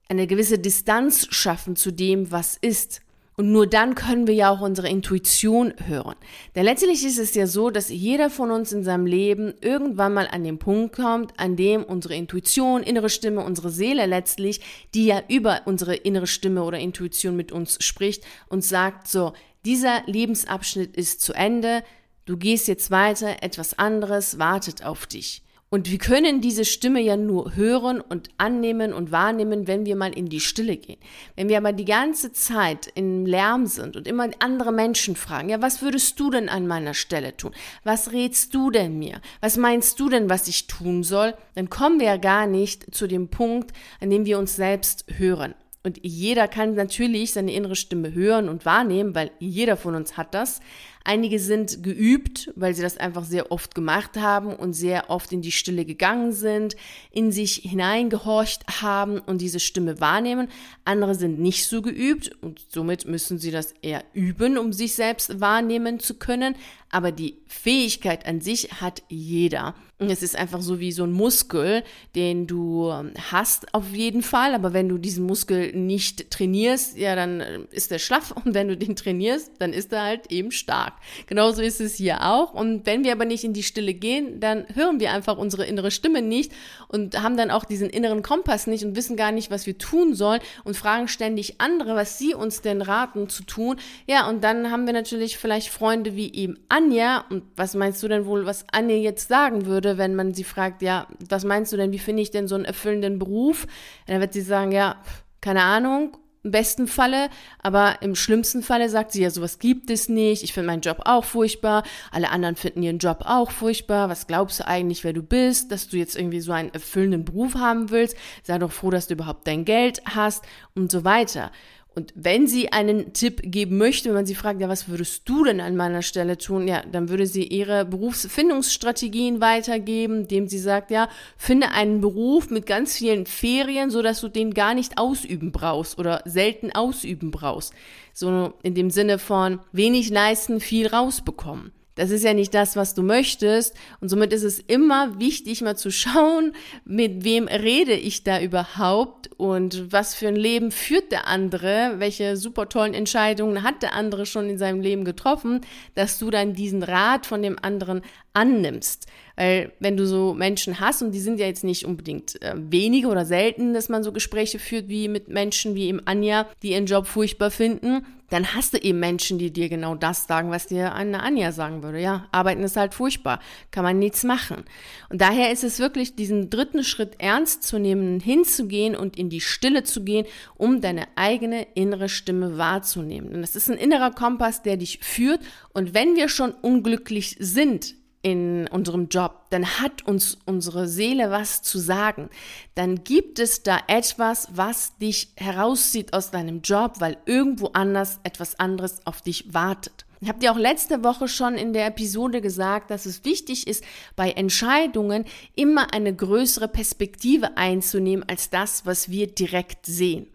eine 0.08 0.26
gewisse 0.26 0.58
Distanz 0.58 1.28
schaffen 1.30 1.76
zu 1.76 1.92
dem, 1.92 2.32
was 2.32 2.58
ist. 2.60 3.02
Und 3.40 3.54
nur 3.54 3.68
dann 3.68 3.96
können 3.96 4.28
wir 4.28 4.34
ja 4.34 4.50
auch 4.50 4.60
unsere 4.60 4.90
Intuition 4.90 5.74
hören. 5.86 6.16
Denn 6.56 6.66
letztlich 6.66 7.06
ist 7.06 7.18
es 7.18 7.36
ja 7.36 7.48
so, 7.48 7.70
dass 7.70 7.88
jeder 7.88 8.30
von 8.30 8.52
uns 8.52 8.74
in 8.74 8.84
seinem 8.84 9.06
Leben 9.06 9.54
irgendwann 9.62 10.14
mal 10.14 10.28
an 10.30 10.44
den 10.44 10.60
Punkt 10.60 10.94
kommt, 10.94 11.40
an 11.40 11.56
dem 11.56 11.86
unsere 11.86 12.16
Intuition, 12.16 12.84
innere 12.84 13.10
Stimme, 13.10 13.46
unsere 13.46 13.70
Seele 13.70 14.08
letztlich, 14.08 14.60
die 14.94 15.06
ja 15.06 15.22
über 15.30 15.62
unsere 15.64 15.96
innere 15.96 16.28
Stimme 16.28 16.64
oder 16.64 16.80
Intuition 16.80 17.38
mit 17.38 17.54
uns 17.54 17.78
spricht, 17.82 18.26
und 18.50 18.66
sagt 18.66 19.08
so, 19.08 19.32
dieser 19.64 20.04
Lebensabschnitt 20.06 20.98
ist 20.98 21.22
zu 21.22 21.32
Ende, 21.32 21.84
du 22.30 22.38
gehst 22.38 22.68
jetzt 22.68 22.92
weiter, 22.92 23.42
etwas 23.42 23.78
anderes 23.80 24.38
wartet 24.38 24.86
auf 24.86 25.08
dich. 25.08 25.42
Und 25.72 25.92
wir 25.92 26.00
können 26.00 26.42
diese 26.42 26.66
Stimme 26.66 27.00
ja 27.00 27.16
nur 27.16 27.56
hören 27.56 28.02
und 28.02 28.30
annehmen 28.40 28.92
und 28.92 29.12
wahrnehmen, 29.12 29.68
wenn 29.68 29.86
wir 29.86 29.96
mal 29.96 30.12
in 30.18 30.28
die 30.28 30.40
Stille 30.40 30.78
gehen. 30.78 31.00
Wenn 31.36 31.48
wir 31.48 31.58
aber 31.58 31.74
die 31.74 31.86
ganze 31.86 32.32
Zeit 32.32 32.92
im 32.96 33.28
Lärm 33.28 33.68
sind 33.68 33.96
und 33.96 34.08
immer 34.08 34.30
andere 34.40 34.72
Menschen 34.72 35.16
fragen, 35.16 35.50
ja, 35.50 35.62
was 35.62 35.84
würdest 35.84 36.20
du 36.20 36.32
denn 36.32 36.50
an 36.50 36.66
meiner 36.66 36.96
Stelle 36.96 37.38
tun? 37.38 37.52
Was 37.84 38.14
rätst 38.14 38.56
du 38.56 38.72
denn 38.72 38.98
mir? 38.98 39.22
Was 39.42 39.58
meinst 39.58 40.00
du 40.00 40.10
denn, 40.10 40.28
was 40.28 40.48
ich 40.48 40.66
tun 40.66 41.04
soll? 41.04 41.36
Dann 41.54 41.70
kommen 41.70 42.00
wir 42.00 42.08
ja 42.08 42.18
gar 42.18 42.48
nicht 42.48 42.94
zu 42.94 43.06
dem 43.06 43.30
Punkt, 43.30 43.72
an 44.02 44.10
dem 44.10 44.26
wir 44.26 44.40
uns 44.40 44.56
selbst 44.56 45.06
hören. 45.18 45.54
Und 45.84 46.00
jeder 46.04 46.48
kann 46.48 46.74
natürlich 46.76 47.34
seine 47.34 47.54
innere 47.54 47.76
Stimme 47.76 48.14
hören 48.14 48.50
und 48.50 48.66
wahrnehmen, 48.66 49.16
weil 49.16 49.32
jeder 49.40 49.78
von 49.78 49.96
uns 49.96 50.18
hat 50.18 50.34
das. 50.34 50.60
Einige 51.06 51.40
sind 51.40 51.82
geübt, 51.82 52.52
weil 52.56 52.76
sie 52.76 52.82
das 52.82 52.98
einfach 52.98 53.24
sehr 53.24 53.52
oft 53.52 53.74
gemacht 53.74 54.18
haben 54.18 54.54
und 54.54 54.74
sehr 54.74 55.10
oft 55.10 55.32
in 55.32 55.42
die 55.42 55.52
Stille 55.52 55.86
gegangen 55.86 56.34
sind, 56.34 56.76
in 57.12 57.32
sich 57.32 57.56
hineingehorcht 57.56 58.82
haben 58.82 59.20
und 59.20 59.40
diese 59.42 59.60
Stimme 59.60 60.02
wahrnehmen. 60.02 60.50
Andere 60.86 61.16
sind 61.16 61.40
nicht 61.40 61.68
so 61.68 61.82
geübt 61.82 62.32
und 62.42 62.66
somit 62.70 63.06
müssen 63.06 63.40
sie 63.40 63.52
das 63.52 63.74
eher 63.82 64.04
üben, 64.14 64.58
um 64.58 64.74
sich 64.74 64.94
selbst 64.94 65.40
wahrnehmen 65.40 66.00
zu 66.00 66.16
können. 66.16 66.56
Aber 66.92 67.12
die 67.12 67.38
Fähigkeit 67.48 68.26
an 68.26 68.42
sich 68.42 68.82
hat 68.82 69.04
jeder. 69.10 69.76
Und 70.00 70.10
es 70.10 70.24
ist 70.24 70.36
einfach 70.36 70.62
so 70.62 70.80
wie 70.80 70.92
so 70.92 71.04
ein 71.04 71.12
Muskel, 71.12 71.84
den 72.16 72.48
du 72.48 72.90
ähm, 72.90 73.12
hast 73.32 73.74
auf 73.74 73.92
jeden 73.92 74.24
Fall. 74.24 74.56
Aber 74.56 74.74
wenn 74.74 74.90
du 74.90 74.98
diesen 74.98 75.26
Muskel 75.26 75.74
nicht 75.76 76.32
trainierst, 76.32 76.98
ja, 76.98 77.16
dann 77.16 77.42
äh, 77.42 77.60
ist 77.72 77.92
der 77.92 78.00
schlaff. 78.00 78.32
Und 78.32 78.54
wenn 78.54 78.70
du 78.70 78.78
den 78.78 78.96
trainierst, 78.96 79.52
dann 79.60 79.74
ist 79.74 79.92
er 79.94 80.04
halt 80.04 80.32
eben 80.32 80.52
stark. 80.52 80.89
Genauso 81.28 81.62
ist 81.62 81.82
es 81.82 81.96
hier 81.96 82.26
auch. 82.26 82.54
Und 82.54 82.86
wenn 82.86 83.04
wir 83.04 83.12
aber 83.12 83.26
nicht 83.26 83.44
in 83.44 83.54
die 83.54 83.64
Stille 83.64 83.94
gehen, 83.94 84.40
dann 84.40 84.66
hören 84.74 85.00
wir 85.00 85.12
einfach 85.12 85.38
unsere 85.38 85.66
innere 85.66 85.92
Stimme 85.92 86.22
nicht 86.22 86.52
und 86.88 87.22
haben 87.22 87.38
dann 87.38 87.52
auch 87.52 87.66
diesen 87.66 87.90
inneren 87.90 88.24
Kompass 88.24 88.68
nicht 88.68 88.84
und 88.84 88.96
wissen 88.96 89.16
gar 89.16 89.32
nicht, 89.32 89.52
was 89.52 89.66
wir 89.66 89.78
tun 89.78 90.16
sollen 90.16 90.42
und 90.64 90.76
fragen 90.76 91.08
ständig 91.08 91.62
andere, 91.62 91.96
was 91.96 92.18
sie 92.18 92.34
uns 92.34 92.62
denn 92.62 92.82
raten 92.82 93.30
zu 93.30 93.44
tun. 93.44 93.78
Ja, 94.08 94.28
und 94.28 94.44
dann 94.44 94.72
haben 94.72 94.86
wir 94.86 94.94
natürlich 94.94 95.38
vielleicht 95.38 95.70
Freunde 95.70 96.16
wie 96.16 96.34
eben 96.34 96.58
Anja. 96.70 97.26
Und 97.30 97.44
was 97.56 97.76
meinst 97.76 98.02
du 98.04 98.08
denn 98.08 98.26
wohl, 98.26 98.46
was 98.46 98.66
Anja 98.72 98.96
jetzt 98.96 99.28
sagen 99.28 99.66
würde, 99.66 99.98
wenn 99.98 100.16
man 100.16 100.34
sie 100.34 100.44
fragt, 100.44 100.82
ja, 100.82 101.08
was 101.30 101.46
meinst 101.46 101.72
du 101.72 101.78
denn, 101.78 101.92
wie 101.92 102.00
finde 102.00 102.22
ich 102.22 102.32
denn 102.32 102.48
so 102.48 102.56
einen 102.56 102.66
erfüllenden 102.66 103.20
Beruf? 103.20 103.68
dann 104.08 104.22
wird 104.22 104.34
sie 104.34 104.42
sagen, 104.42 104.72
ja, 104.72 105.02
keine 105.42 105.64
Ahnung, 105.64 106.18
im 106.44 106.52
besten 106.52 106.88
Falle, 106.88 107.30
aber 107.62 108.02
im 108.02 108.16
schlimmsten 108.16 108.62
Falle 108.62 108.90
sagt 108.90 109.12
sie 109.12 109.22
ja, 109.22 109.30
sowas 109.30 109.60
gibt 109.60 109.90
es 109.90 110.08
nicht, 110.08 110.44
ich 110.44 110.54
finde 110.54 110.68
meinen 110.68 110.82
Job 110.82 111.02
auch 111.06 111.26
furchtbar, 111.26 111.84
alle 112.12 112.30
anderen 112.30 112.56
finden 112.56 112.84
ihren 112.84 113.00
Job 113.00 113.24
auch 113.26 113.52
furchtbar, 113.52 114.10
was 114.10 114.28
glaubst 114.28 114.60
du 114.60 114.68
eigentlich, 114.68 115.04
wer 115.04 115.14
du 115.14 115.22
bist, 115.22 115.72
dass 115.72 115.90
du 115.90 115.98
jetzt 115.98 116.16
irgendwie 116.16 116.40
so 116.40 116.52
einen 116.52 116.74
erfüllenden 116.74 117.26
Beruf 117.26 117.56
haben 117.56 117.90
willst, 117.90 118.16
sei 118.44 118.58
doch 118.58 118.72
froh, 118.72 118.90
dass 118.90 119.08
du 119.08 119.16
überhaupt 119.16 119.48
dein 119.48 119.66
Geld 119.66 120.02
hast 120.06 120.46
und 120.76 120.92
so 120.92 121.04
weiter. 121.04 121.52
Und 122.00 122.14
wenn 122.16 122.48
sie 122.48 122.72
einen 122.72 123.12
Tipp 123.12 123.42
geben 123.44 123.78
möchte, 123.78 124.08
wenn 124.08 124.16
man 124.16 124.26
sie 124.26 124.34
fragt, 124.34 124.62
ja, 124.62 124.70
was 124.70 124.88
würdest 124.88 125.28
du 125.28 125.44
denn 125.44 125.60
an 125.60 125.76
meiner 125.76 126.02
Stelle 126.02 126.38
tun? 126.38 126.66
Ja, 126.66 126.82
dann 126.90 127.10
würde 127.10 127.28
sie 127.28 127.44
ihre 127.44 127.84
Berufsfindungsstrategien 127.84 129.42
weitergeben, 129.42 130.22
indem 130.22 130.48
sie 130.48 130.60
sagt, 130.60 130.92
ja, 130.92 131.10
finde 131.36 131.72
einen 131.72 132.00
Beruf 132.00 132.52
mit 132.52 132.66
ganz 132.66 132.96
vielen 132.96 133.26
Ferien, 133.26 133.92
so 133.92 134.02
dass 134.02 134.22
du 134.22 134.30
den 134.30 134.54
gar 134.54 134.74
nicht 134.74 134.98
ausüben 134.98 135.52
brauchst 135.52 136.00
oder 136.00 136.22
selten 136.24 136.72
ausüben 136.72 137.32
brauchst. 137.32 137.74
So 138.14 138.54
in 138.64 138.76
dem 138.76 138.92
Sinne 138.92 139.20
von 139.20 139.60
wenig 139.74 140.10
leisten, 140.10 140.62
viel 140.62 140.88
rausbekommen. 140.88 141.74
Das 142.00 142.12
ist 142.12 142.24
ja 142.24 142.34
nicht 142.34 142.54
das, 142.54 142.78
was 142.78 142.94
du 142.94 143.04
möchtest. 143.04 143.76
Und 144.00 144.08
somit 144.08 144.32
ist 144.32 144.44
es 144.44 144.58
immer 144.58 145.20
wichtig, 145.20 145.60
mal 145.60 145.76
zu 145.76 145.92
schauen, 145.92 146.54
mit 146.86 147.26
wem 147.26 147.50
rede 147.50 147.92
ich 147.92 148.24
da 148.24 148.40
überhaupt 148.40 149.30
und 149.36 149.92
was 149.92 150.16
für 150.16 150.30
ein 150.30 150.38
Leben 150.38 150.72
führt 150.72 151.12
der 151.12 151.28
andere, 151.28 151.96
welche 151.98 152.38
super 152.38 152.70
tollen 152.70 152.94
Entscheidungen 152.94 153.64
hat 153.64 153.84
der 153.84 153.96
andere 153.96 154.26
schon 154.26 154.50
in 154.50 154.58
seinem 154.58 154.80
Leben 154.80 155.04
getroffen, 155.04 155.60
dass 155.96 156.18
du 156.20 156.30
dann 156.30 156.54
diesen 156.54 156.84
Rat 156.84 157.26
von 157.26 157.42
dem 157.42 157.58
anderen 157.62 158.02
annimmst. 158.34 159.08
Weil 159.36 159.72
wenn 159.80 159.96
du 159.96 160.06
so 160.06 160.34
Menschen 160.34 160.80
hast, 160.80 161.02
und 161.02 161.12
die 161.12 161.20
sind 161.20 161.40
ja 161.40 161.46
jetzt 161.46 161.64
nicht 161.64 161.86
unbedingt 161.86 162.42
äh, 162.42 162.56
wenige 162.56 163.08
oder 163.08 163.26
selten, 163.26 163.74
dass 163.74 163.88
man 163.88 164.04
so 164.04 164.12
Gespräche 164.12 164.60
führt 164.60 164.90
wie 164.90 165.08
mit 165.08 165.30
Menschen 165.30 165.76
wie 165.76 165.88
eben 165.88 166.02
Anja, 166.06 166.48
die 166.62 166.72
ihren 166.72 166.86
Job 166.86 167.08
furchtbar 167.08 167.50
finden, 167.50 168.06
dann 168.30 168.54
hast 168.54 168.74
du 168.74 168.78
eben 168.78 169.00
Menschen, 169.00 169.40
die 169.40 169.52
dir 169.52 169.70
genau 169.70 169.96
das 169.96 170.28
sagen, 170.28 170.52
was 170.52 170.68
dir 170.68 170.94
eine 170.94 171.24
Anja 171.24 171.52
sagen 171.52 171.84
würde. 171.84 172.00
Ja, 172.00 172.28
arbeiten 172.32 172.64
ist 172.64 172.78
halt 172.78 172.94
furchtbar, 172.94 173.40
kann 173.72 173.84
man 173.84 174.00
nichts 174.00 174.24
machen. 174.24 174.66
Und 175.10 175.22
daher 175.22 175.52
ist 175.52 175.64
es 175.64 175.80
wirklich 175.80 176.16
diesen 176.16 176.50
dritten 176.50 176.84
Schritt 176.84 177.16
ernst 177.20 177.64
zu 177.64 177.80
nehmen, 177.80 178.20
hinzugehen 178.20 178.96
und 178.96 179.18
in 179.18 179.30
die 179.30 179.42
Stille 179.42 179.84
zu 179.84 180.04
gehen, 180.04 180.26
um 180.56 180.82
deine 180.82 181.08
eigene 181.16 181.66
innere 181.74 182.10
Stimme 182.10 182.58
wahrzunehmen. 182.58 183.34
Und 183.34 183.42
das 183.42 183.56
ist 183.56 183.70
ein 183.70 183.78
innerer 183.78 184.12
Kompass, 184.12 184.62
der 184.62 184.78
dich 184.78 185.00
führt. 185.02 185.42
Und 185.74 185.94
wenn 185.94 186.16
wir 186.16 186.30
schon 186.30 186.52
unglücklich 186.52 187.36
sind, 187.40 187.96
in 188.22 188.68
unserem 188.68 189.08
Job, 189.08 189.46
dann 189.50 189.66
hat 189.80 190.06
uns 190.06 190.38
unsere 190.46 190.88
Seele 190.88 191.32
was 191.32 191.62
zu 191.62 191.80
sagen. 191.80 192.30
Dann 192.76 193.04
gibt 193.04 193.40
es 193.40 193.64
da 193.64 193.80
etwas, 193.88 194.50
was 194.52 194.98
dich 194.98 195.32
herauszieht 195.38 196.14
aus 196.14 196.32
deinem 196.32 196.62
Job, 196.62 196.96
weil 197.00 197.18
irgendwo 197.26 197.68
anders 197.74 198.20
etwas 198.24 198.60
anderes 198.60 199.06
auf 199.06 199.22
dich 199.22 199.54
wartet. 199.54 200.06
Ich 200.22 200.28
habe 200.28 200.40
dir 200.40 200.52
auch 200.52 200.58
letzte 200.58 201.02
Woche 201.04 201.30
schon 201.30 201.56
in 201.56 201.72
der 201.72 201.88
Episode 201.88 202.42
gesagt, 202.42 202.92
dass 202.92 203.06
es 203.06 203.24
wichtig 203.24 203.68
ist, 203.68 203.86
bei 204.18 204.32
Entscheidungen 204.32 205.24
immer 205.56 205.94
eine 205.94 206.14
größere 206.14 206.68
Perspektive 206.68 207.56
einzunehmen 207.56 208.28
als 208.28 208.50
das, 208.50 208.86
was 208.86 209.10
wir 209.10 209.28
direkt 209.28 209.86
sehen. 209.86 210.28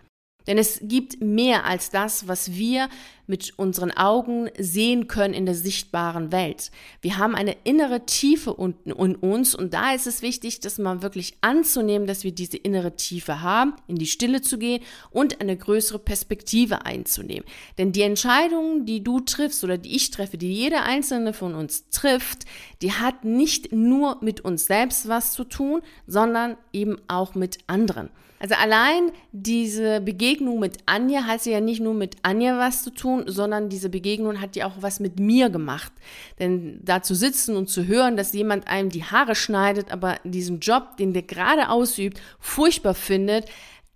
Denn 0.46 0.58
es 0.58 0.80
gibt 0.82 1.20
mehr 1.22 1.64
als 1.64 1.90
das, 1.90 2.28
was 2.28 2.52
wir 2.52 2.88
mit 3.26 3.58
unseren 3.58 3.90
Augen 3.90 4.50
sehen 4.58 5.08
können 5.08 5.32
in 5.32 5.46
der 5.46 5.54
sichtbaren 5.54 6.30
Welt. 6.30 6.70
Wir 7.00 7.16
haben 7.16 7.34
eine 7.34 7.56
innere 7.64 8.04
Tiefe 8.04 8.52
unten 8.52 8.90
in 8.90 9.16
uns 9.16 9.54
und 9.54 9.72
da 9.72 9.94
ist 9.94 10.06
es 10.06 10.20
wichtig, 10.20 10.60
das 10.60 10.78
mal 10.78 11.02
wirklich 11.02 11.38
anzunehmen, 11.40 12.06
dass 12.06 12.24
wir 12.24 12.32
diese 12.32 12.58
innere 12.58 12.96
Tiefe 12.96 13.40
haben, 13.40 13.74
in 13.86 13.96
die 13.96 14.06
Stille 14.06 14.42
zu 14.42 14.58
gehen 14.58 14.82
und 15.10 15.40
eine 15.40 15.56
größere 15.56 15.98
Perspektive 15.98 16.84
einzunehmen. 16.84 17.44
Denn 17.78 17.92
die 17.92 18.02
Entscheidungen, 18.02 18.84
die 18.84 19.02
du 19.02 19.20
triffst 19.20 19.64
oder 19.64 19.78
die 19.78 19.96
ich 19.96 20.10
treffe, 20.10 20.36
die 20.36 20.52
jeder 20.52 20.84
einzelne 20.84 21.32
von 21.32 21.54
uns 21.54 21.88
trifft, 21.88 22.44
die 22.82 22.92
hat 22.92 23.24
nicht 23.24 23.72
nur 23.72 24.18
mit 24.20 24.42
uns 24.42 24.66
selbst 24.66 25.08
was 25.08 25.32
zu 25.32 25.44
tun, 25.44 25.80
sondern 26.06 26.56
eben 26.72 26.98
auch 27.08 27.34
mit 27.34 27.58
anderen. 27.66 28.10
Also 28.44 28.56
allein 28.56 29.10
diese 29.32 30.02
Begegnung 30.02 30.60
mit 30.60 30.76
Anja 30.84 31.22
hat 31.22 31.46
ja 31.46 31.62
nicht 31.62 31.80
nur 31.80 31.94
mit 31.94 32.16
Anja 32.20 32.58
was 32.58 32.82
zu 32.82 32.90
tun, 32.90 33.24
sondern 33.26 33.70
diese 33.70 33.88
Begegnung 33.88 34.38
hat 34.38 34.54
ja 34.54 34.66
auch 34.66 34.82
was 34.82 35.00
mit 35.00 35.18
mir 35.18 35.48
gemacht. 35.48 35.90
Denn 36.38 36.78
da 36.82 37.00
zu 37.00 37.14
sitzen 37.14 37.56
und 37.56 37.70
zu 37.70 37.86
hören, 37.86 38.18
dass 38.18 38.34
jemand 38.34 38.68
einem 38.68 38.90
die 38.90 39.02
Haare 39.02 39.34
schneidet, 39.34 39.90
aber 39.90 40.16
diesen 40.24 40.60
Job, 40.60 40.98
den 40.98 41.14
der 41.14 41.22
gerade 41.22 41.70
ausübt, 41.70 42.20
furchtbar 42.38 42.92
findet, 42.92 43.46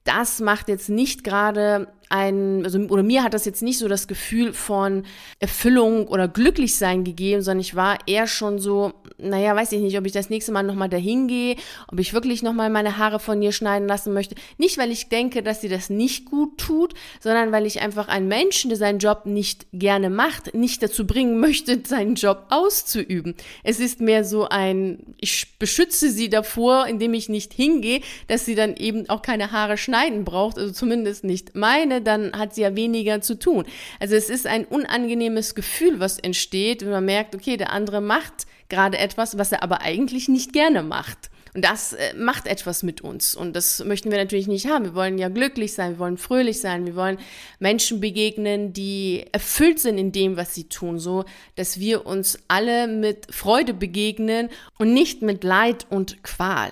das 0.04 0.40
macht 0.40 0.68
jetzt 0.68 0.88
nicht 0.88 1.24
gerade 1.24 1.88
ein, 2.08 2.64
also, 2.64 2.78
oder 2.78 3.02
mir 3.02 3.24
hat 3.24 3.34
das 3.34 3.44
jetzt 3.44 3.60
nicht 3.60 3.76
so 3.76 3.86
das 3.86 4.08
Gefühl 4.08 4.54
von 4.54 5.04
Erfüllung 5.40 6.08
oder 6.08 6.26
Glücklichsein 6.26 7.04
gegeben, 7.04 7.42
sondern 7.42 7.60
ich 7.60 7.76
war 7.76 7.98
eher 8.06 8.26
schon 8.26 8.58
so, 8.58 8.94
naja, 9.18 9.54
weiß 9.54 9.72
ich 9.72 9.80
nicht, 9.80 9.98
ob 9.98 10.06
ich 10.06 10.12
das 10.12 10.30
nächste 10.30 10.52
Mal 10.52 10.62
nochmal 10.62 10.88
dahin 10.88 11.28
gehe, 11.28 11.56
ob 11.90 12.00
ich 12.00 12.14
wirklich 12.14 12.42
nochmal 12.42 12.70
meine 12.70 12.98
Haare 12.98 13.20
von 13.20 13.42
ihr 13.42 13.52
schneiden 13.52 13.86
lassen 13.86 14.12
möchte. 14.12 14.34
Nicht, 14.56 14.78
weil 14.78 14.90
ich 14.90 15.08
denke, 15.08 15.42
dass 15.42 15.60
sie 15.60 15.68
das 15.68 15.90
nicht 15.90 16.24
gut 16.24 16.58
tut, 16.58 16.94
sondern 17.20 17.52
weil 17.52 17.66
ich 17.66 17.80
einfach 17.80 18.08
einen 18.08 18.28
Menschen, 18.28 18.70
der 18.70 18.78
seinen 18.78 18.98
Job 18.98 19.26
nicht 19.26 19.66
gerne 19.72 20.10
macht, 20.10 20.54
nicht 20.54 20.82
dazu 20.82 21.06
bringen 21.06 21.40
möchte, 21.40 21.80
seinen 21.86 22.14
Job 22.14 22.46
auszuüben. 22.50 23.34
Es 23.62 23.80
ist 23.80 24.00
mehr 24.00 24.24
so 24.24 24.48
ein, 24.48 25.14
ich 25.20 25.58
beschütze 25.58 26.10
sie 26.10 26.30
davor, 26.30 26.86
indem 26.86 27.14
ich 27.14 27.28
nicht 27.28 27.52
hingehe, 27.52 28.00
dass 28.28 28.44
sie 28.44 28.54
dann 28.54 28.76
eben 28.76 29.08
auch 29.08 29.22
keine 29.22 29.52
Haare 29.52 29.76
schneiden 29.76 30.24
braucht, 30.24 30.58
also 30.58 30.72
zumindest 30.72 31.24
nicht 31.24 31.54
meine 31.54 32.00
dann 32.00 32.32
hat 32.32 32.54
sie 32.54 32.62
ja 32.62 32.74
weniger 32.74 33.20
zu 33.20 33.38
tun. 33.38 33.64
Also 34.00 34.14
es 34.14 34.30
ist 34.30 34.46
ein 34.46 34.64
unangenehmes 34.64 35.54
Gefühl, 35.54 36.00
was 36.00 36.18
entsteht, 36.18 36.82
wenn 36.82 36.90
man 36.90 37.04
merkt, 37.04 37.34
okay, 37.34 37.56
der 37.56 37.72
andere 37.72 38.00
macht 38.00 38.46
gerade 38.68 38.98
etwas, 38.98 39.38
was 39.38 39.52
er 39.52 39.62
aber 39.62 39.80
eigentlich 39.80 40.28
nicht 40.28 40.52
gerne 40.52 40.82
macht. 40.82 41.30
Und 41.54 41.64
das 41.64 41.92
äh, 41.92 42.14
macht 42.14 42.46
etwas 42.46 42.82
mit 42.82 43.00
uns. 43.00 43.34
Und 43.34 43.56
das 43.56 43.82
möchten 43.84 44.10
wir 44.10 44.18
natürlich 44.18 44.46
nicht 44.46 44.68
haben. 44.68 44.84
Wir 44.84 44.94
wollen 44.94 45.18
ja 45.18 45.28
glücklich 45.28 45.74
sein, 45.74 45.92
wir 45.92 45.98
wollen 45.98 46.18
fröhlich 46.18 46.60
sein, 46.60 46.86
wir 46.86 46.94
wollen 46.94 47.18
Menschen 47.58 48.00
begegnen, 48.00 48.72
die 48.72 49.24
erfüllt 49.32 49.80
sind 49.80 49.98
in 49.98 50.12
dem, 50.12 50.36
was 50.36 50.54
sie 50.54 50.68
tun, 50.68 50.98
so 50.98 51.24
dass 51.56 51.80
wir 51.80 52.06
uns 52.06 52.38
alle 52.48 52.86
mit 52.86 53.34
Freude 53.34 53.74
begegnen 53.74 54.50
und 54.78 54.92
nicht 54.92 55.22
mit 55.22 55.42
Leid 55.42 55.86
und 55.90 56.22
Qual. 56.22 56.70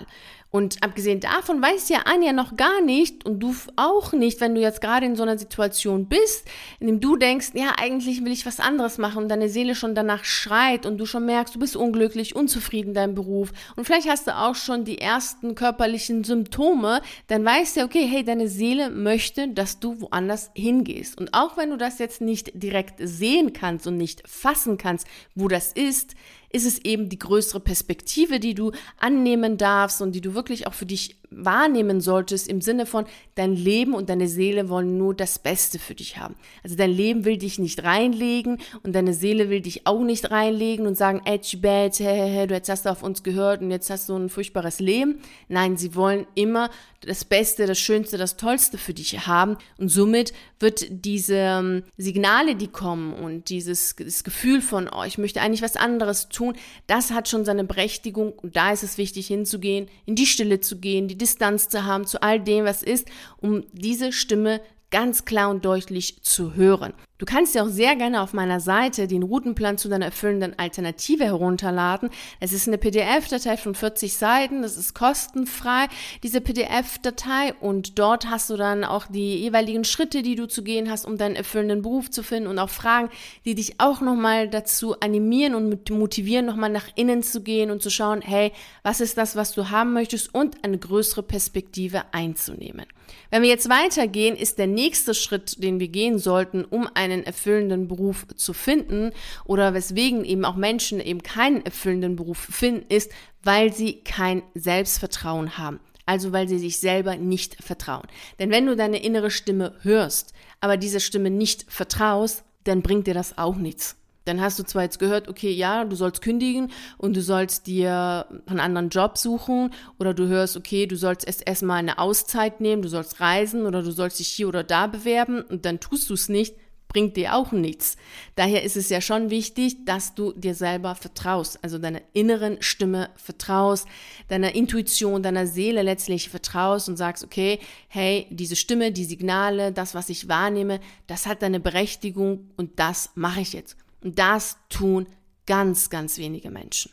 Und 0.56 0.82
abgesehen 0.82 1.20
davon 1.20 1.60
weiß 1.60 1.90
ja 1.90 2.04
Anja 2.06 2.32
noch 2.32 2.56
gar 2.56 2.80
nicht 2.80 3.26
und 3.26 3.40
du 3.40 3.54
auch 3.76 4.14
nicht, 4.14 4.40
wenn 4.40 4.54
du 4.54 4.62
jetzt 4.62 4.80
gerade 4.80 5.04
in 5.04 5.14
so 5.14 5.22
einer 5.22 5.36
Situation 5.36 6.06
bist, 6.06 6.46
in 6.80 6.86
dem 6.86 6.98
du 6.98 7.16
denkst, 7.16 7.48
ja, 7.52 7.74
eigentlich 7.78 8.24
will 8.24 8.32
ich 8.32 8.46
was 8.46 8.58
anderes 8.58 8.96
machen 8.96 9.24
und 9.24 9.28
deine 9.28 9.50
Seele 9.50 9.74
schon 9.74 9.94
danach 9.94 10.24
schreit 10.24 10.86
und 10.86 10.96
du 10.96 11.04
schon 11.04 11.26
merkst, 11.26 11.54
du 11.54 11.58
bist 11.58 11.76
unglücklich, 11.76 12.34
unzufrieden 12.34 12.88
in 12.88 12.94
deinem 12.94 13.14
Beruf 13.14 13.52
und 13.76 13.84
vielleicht 13.84 14.08
hast 14.08 14.28
du 14.28 14.34
auch 14.34 14.54
schon 14.54 14.86
die 14.86 14.96
ersten 14.96 15.54
körperlichen 15.54 16.24
Symptome, 16.24 17.02
dann 17.26 17.44
weißt 17.44 17.76
du, 17.76 17.82
okay, 17.82 18.08
hey, 18.10 18.24
deine 18.24 18.48
Seele 18.48 18.88
möchte, 18.88 19.48
dass 19.48 19.78
du 19.78 20.00
woanders 20.00 20.52
hingehst. 20.54 21.20
Und 21.20 21.34
auch 21.34 21.58
wenn 21.58 21.68
du 21.68 21.76
das 21.76 21.98
jetzt 21.98 22.22
nicht 22.22 22.50
direkt 22.54 22.94
sehen 22.98 23.52
kannst 23.52 23.86
und 23.86 23.98
nicht 23.98 24.26
fassen 24.26 24.78
kannst, 24.78 25.06
wo 25.34 25.48
das 25.48 25.72
ist, 25.72 26.14
ist 26.50 26.66
es 26.66 26.78
eben 26.78 27.08
die 27.08 27.18
größere 27.18 27.60
Perspektive, 27.60 28.40
die 28.40 28.54
du 28.54 28.72
annehmen 28.98 29.56
darfst 29.56 30.00
und 30.02 30.12
die 30.12 30.20
du 30.20 30.34
wirklich 30.34 30.66
auch 30.66 30.74
für 30.74 30.86
dich 30.86 31.16
wahrnehmen 31.30 32.00
solltest 32.00 32.48
im 32.48 32.60
Sinne 32.60 32.86
von, 32.86 33.06
dein 33.34 33.54
Leben 33.54 33.94
und 33.94 34.08
deine 34.08 34.28
Seele 34.28 34.68
wollen 34.68 34.96
nur 34.98 35.14
das 35.14 35.38
Beste 35.38 35.78
für 35.78 35.94
dich 35.94 36.18
haben. 36.18 36.34
Also 36.62 36.76
dein 36.76 36.90
Leben 36.90 37.24
will 37.24 37.36
dich 37.36 37.58
nicht 37.58 37.84
reinlegen 37.84 38.58
und 38.82 38.94
deine 38.94 39.14
Seele 39.14 39.50
will 39.50 39.60
dich 39.60 39.86
auch 39.86 40.02
nicht 40.02 40.30
reinlegen 40.30 40.86
und 40.86 40.96
sagen, 40.96 41.22
edgy 41.24 41.56
bad, 41.56 41.98
du 41.98 42.54
jetzt 42.54 42.68
hast 42.68 42.86
du 42.86 42.90
auf 42.90 43.02
uns 43.02 43.22
gehört 43.22 43.60
und 43.60 43.70
jetzt 43.70 43.90
hast 43.90 44.08
du 44.08 44.16
ein 44.16 44.28
furchtbares 44.28 44.80
Leben. 44.80 45.20
Nein, 45.48 45.76
sie 45.76 45.94
wollen 45.94 46.26
immer 46.34 46.70
das 47.00 47.24
Beste, 47.24 47.66
das 47.66 47.78
Schönste, 47.78 48.18
das 48.18 48.36
Tollste 48.36 48.78
für 48.78 48.94
dich 48.94 49.26
haben 49.26 49.56
und 49.78 49.88
somit 49.88 50.32
wird 50.58 50.86
diese 50.90 51.36
ähm, 51.36 51.82
Signale, 51.96 52.56
die 52.56 52.68
kommen 52.68 53.12
und 53.12 53.48
dieses 53.48 53.96
Gefühl 53.96 54.60
von, 54.60 54.88
oh, 54.88 55.04
ich 55.04 55.18
möchte 55.18 55.40
eigentlich 55.40 55.62
was 55.62 55.76
anderes 55.76 56.28
tun, 56.28 56.56
das 56.86 57.10
hat 57.10 57.28
schon 57.28 57.44
seine 57.44 57.64
Berechtigung 57.64 58.32
und 58.32 58.56
da 58.56 58.72
ist 58.72 58.82
es 58.82 58.98
wichtig 58.98 59.26
hinzugehen, 59.26 59.88
in 60.06 60.14
die 60.14 60.26
Stille 60.26 60.60
zu 60.60 60.78
gehen, 60.78 61.08
die 61.08 61.15
Distanz 61.18 61.68
zu 61.68 61.84
haben 61.84 62.06
zu 62.06 62.22
all 62.22 62.40
dem, 62.40 62.64
was 62.64 62.82
ist, 62.82 63.08
um 63.38 63.64
diese 63.72 64.12
Stimme 64.12 64.60
ganz 64.90 65.24
klar 65.24 65.50
und 65.50 65.64
deutlich 65.64 66.22
zu 66.22 66.54
hören. 66.54 66.92
Du 67.18 67.24
kannst 67.24 67.54
dir 67.54 67.64
auch 67.64 67.68
sehr 67.68 67.96
gerne 67.96 68.20
auf 68.20 68.34
meiner 68.34 68.60
Seite 68.60 69.06
den 69.06 69.22
Routenplan 69.22 69.78
zu 69.78 69.88
deiner 69.88 70.04
erfüllenden 70.04 70.58
Alternative 70.58 71.24
herunterladen. 71.24 72.10
Es 72.40 72.52
ist 72.52 72.68
eine 72.68 72.76
PDF-Datei 72.76 73.56
von 73.56 73.74
40 73.74 74.14
Seiten, 74.14 74.60
das 74.60 74.76
ist 74.76 74.94
kostenfrei, 74.94 75.86
diese 76.22 76.42
PDF-Datei 76.42 77.54
und 77.60 77.98
dort 77.98 78.28
hast 78.28 78.50
du 78.50 78.56
dann 78.58 78.84
auch 78.84 79.06
die 79.06 79.38
jeweiligen 79.38 79.84
Schritte, 79.84 80.22
die 80.22 80.34
du 80.34 80.46
zu 80.46 80.62
gehen 80.62 80.90
hast, 80.90 81.06
um 81.06 81.16
deinen 81.16 81.36
erfüllenden 81.36 81.80
Beruf 81.80 82.10
zu 82.10 82.22
finden 82.22 82.50
und 82.50 82.58
auch 82.58 82.68
Fragen, 82.68 83.08
die 83.46 83.54
dich 83.54 83.80
auch 83.80 84.02
nochmal 84.02 84.48
dazu 84.48 85.00
animieren 85.00 85.54
und 85.54 85.88
motivieren, 85.88 86.44
nochmal 86.44 86.70
nach 86.70 86.88
innen 86.96 87.22
zu 87.22 87.42
gehen 87.42 87.70
und 87.70 87.82
zu 87.82 87.88
schauen, 87.88 88.20
hey, 88.20 88.52
was 88.82 89.00
ist 89.00 89.16
das, 89.16 89.36
was 89.36 89.52
du 89.52 89.70
haben 89.70 89.94
möchtest 89.94 90.34
und 90.34 90.62
eine 90.64 90.76
größere 90.76 91.22
Perspektive 91.22 92.02
einzunehmen. 92.12 92.84
Wenn 93.30 93.42
wir 93.42 93.48
jetzt 93.48 93.68
weitergehen, 93.68 94.36
ist 94.36 94.58
der 94.58 94.66
nächste 94.66 95.14
Schritt, 95.14 95.62
den 95.62 95.80
wir 95.80 95.88
gehen 95.88 96.18
sollten, 96.18 96.64
um 96.64 96.88
einen 96.94 97.24
erfüllenden 97.24 97.88
Beruf 97.88 98.26
zu 98.36 98.52
finden 98.52 99.12
oder 99.44 99.74
weswegen 99.74 100.24
eben 100.24 100.44
auch 100.44 100.56
Menschen 100.56 101.00
eben 101.00 101.22
keinen 101.22 101.64
erfüllenden 101.64 102.16
Beruf 102.16 102.38
finden, 102.38 102.86
ist, 102.88 103.10
weil 103.42 103.72
sie 103.72 104.00
kein 104.02 104.42
Selbstvertrauen 104.54 105.58
haben. 105.58 105.80
Also 106.06 106.32
weil 106.32 106.48
sie 106.48 106.58
sich 106.58 106.78
selber 106.78 107.16
nicht 107.16 107.62
vertrauen. 107.62 108.06
Denn 108.38 108.50
wenn 108.50 108.66
du 108.66 108.76
deine 108.76 109.02
innere 109.02 109.30
Stimme 109.30 109.74
hörst, 109.82 110.34
aber 110.60 110.76
dieser 110.76 111.00
Stimme 111.00 111.30
nicht 111.30 111.66
vertraust, 111.68 112.44
dann 112.64 112.82
bringt 112.82 113.06
dir 113.08 113.14
das 113.14 113.38
auch 113.38 113.56
nichts. 113.56 113.96
Dann 114.26 114.40
hast 114.40 114.58
du 114.58 114.64
zwar 114.64 114.82
jetzt 114.82 114.98
gehört, 114.98 115.28
okay, 115.28 115.50
ja, 115.50 115.84
du 115.84 115.96
sollst 115.96 116.20
kündigen 116.20 116.70
und 116.98 117.16
du 117.16 117.22
sollst 117.22 117.66
dir 117.66 118.26
einen 118.46 118.60
anderen 118.60 118.90
Job 118.90 119.16
suchen 119.16 119.72
oder 119.98 120.12
du 120.14 120.26
hörst, 120.26 120.56
okay, 120.56 120.86
du 120.86 120.96
sollst 120.96 121.26
erst 121.26 121.46
erstmal 121.46 121.78
eine 121.78 121.98
Auszeit 121.98 122.60
nehmen, 122.60 122.82
du 122.82 122.88
sollst 122.88 123.20
reisen 123.20 123.66
oder 123.66 123.82
du 123.82 123.92
sollst 123.92 124.18
dich 124.18 124.28
hier 124.28 124.48
oder 124.48 124.64
da 124.64 124.88
bewerben 124.88 125.42
und 125.42 125.64
dann 125.64 125.80
tust 125.80 126.10
du 126.10 126.14
es 126.14 126.28
nicht, 126.28 126.56
bringt 126.88 127.16
dir 127.16 127.34
auch 127.34 127.52
nichts. 127.52 127.96
Daher 128.34 128.62
ist 128.62 128.76
es 128.76 128.88
ja 128.88 129.00
schon 129.00 129.30
wichtig, 129.30 129.84
dass 129.84 130.14
du 130.14 130.32
dir 130.32 130.54
selber 130.54 130.94
vertraust, 130.94 131.62
also 131.62 131.78
deiner 131.78 132.00
inneren 132.12 132.56
Stimme 132.62 133.10
vertraust, 133.16 133.86
deiner 134.28 134.54
Intuition, 134.54 135.22
deiner 135.22 135.46
Seele 135.46 135.82
letztlich 135.82 136.30
vertraust 136.30 136.88
und 136.88 136.96
sagst, 136.96 137.22
okay, 137.22 137.58
hey, 137.88 138.26
diese 138.30 138.56
Stimme, 138.56 138.92
die 138.92 139.04
Signale, 139.04 139.72
das, 139.72 139.94
was 139.94 140.08
ich 140.08 140.28
wahrnehme, 140.28 140.80
das 141.06 141.26
hat 141.26 141.42
deine 141.42 141.60
Berechtigung 141.60 142.50
und 142.56 142.78
das 142.78 143.10
mache 143.14 143.40
ich 143.40 143.52
jetzt. 143.52 143.76
Und 144.02 144.18
das 144.18 144.58
tun 144.68 145.06
ganz, 145.46 145.90
ganz 145.90 146.18
wenige 146.18 146.50
Menschen. 146.50 146.90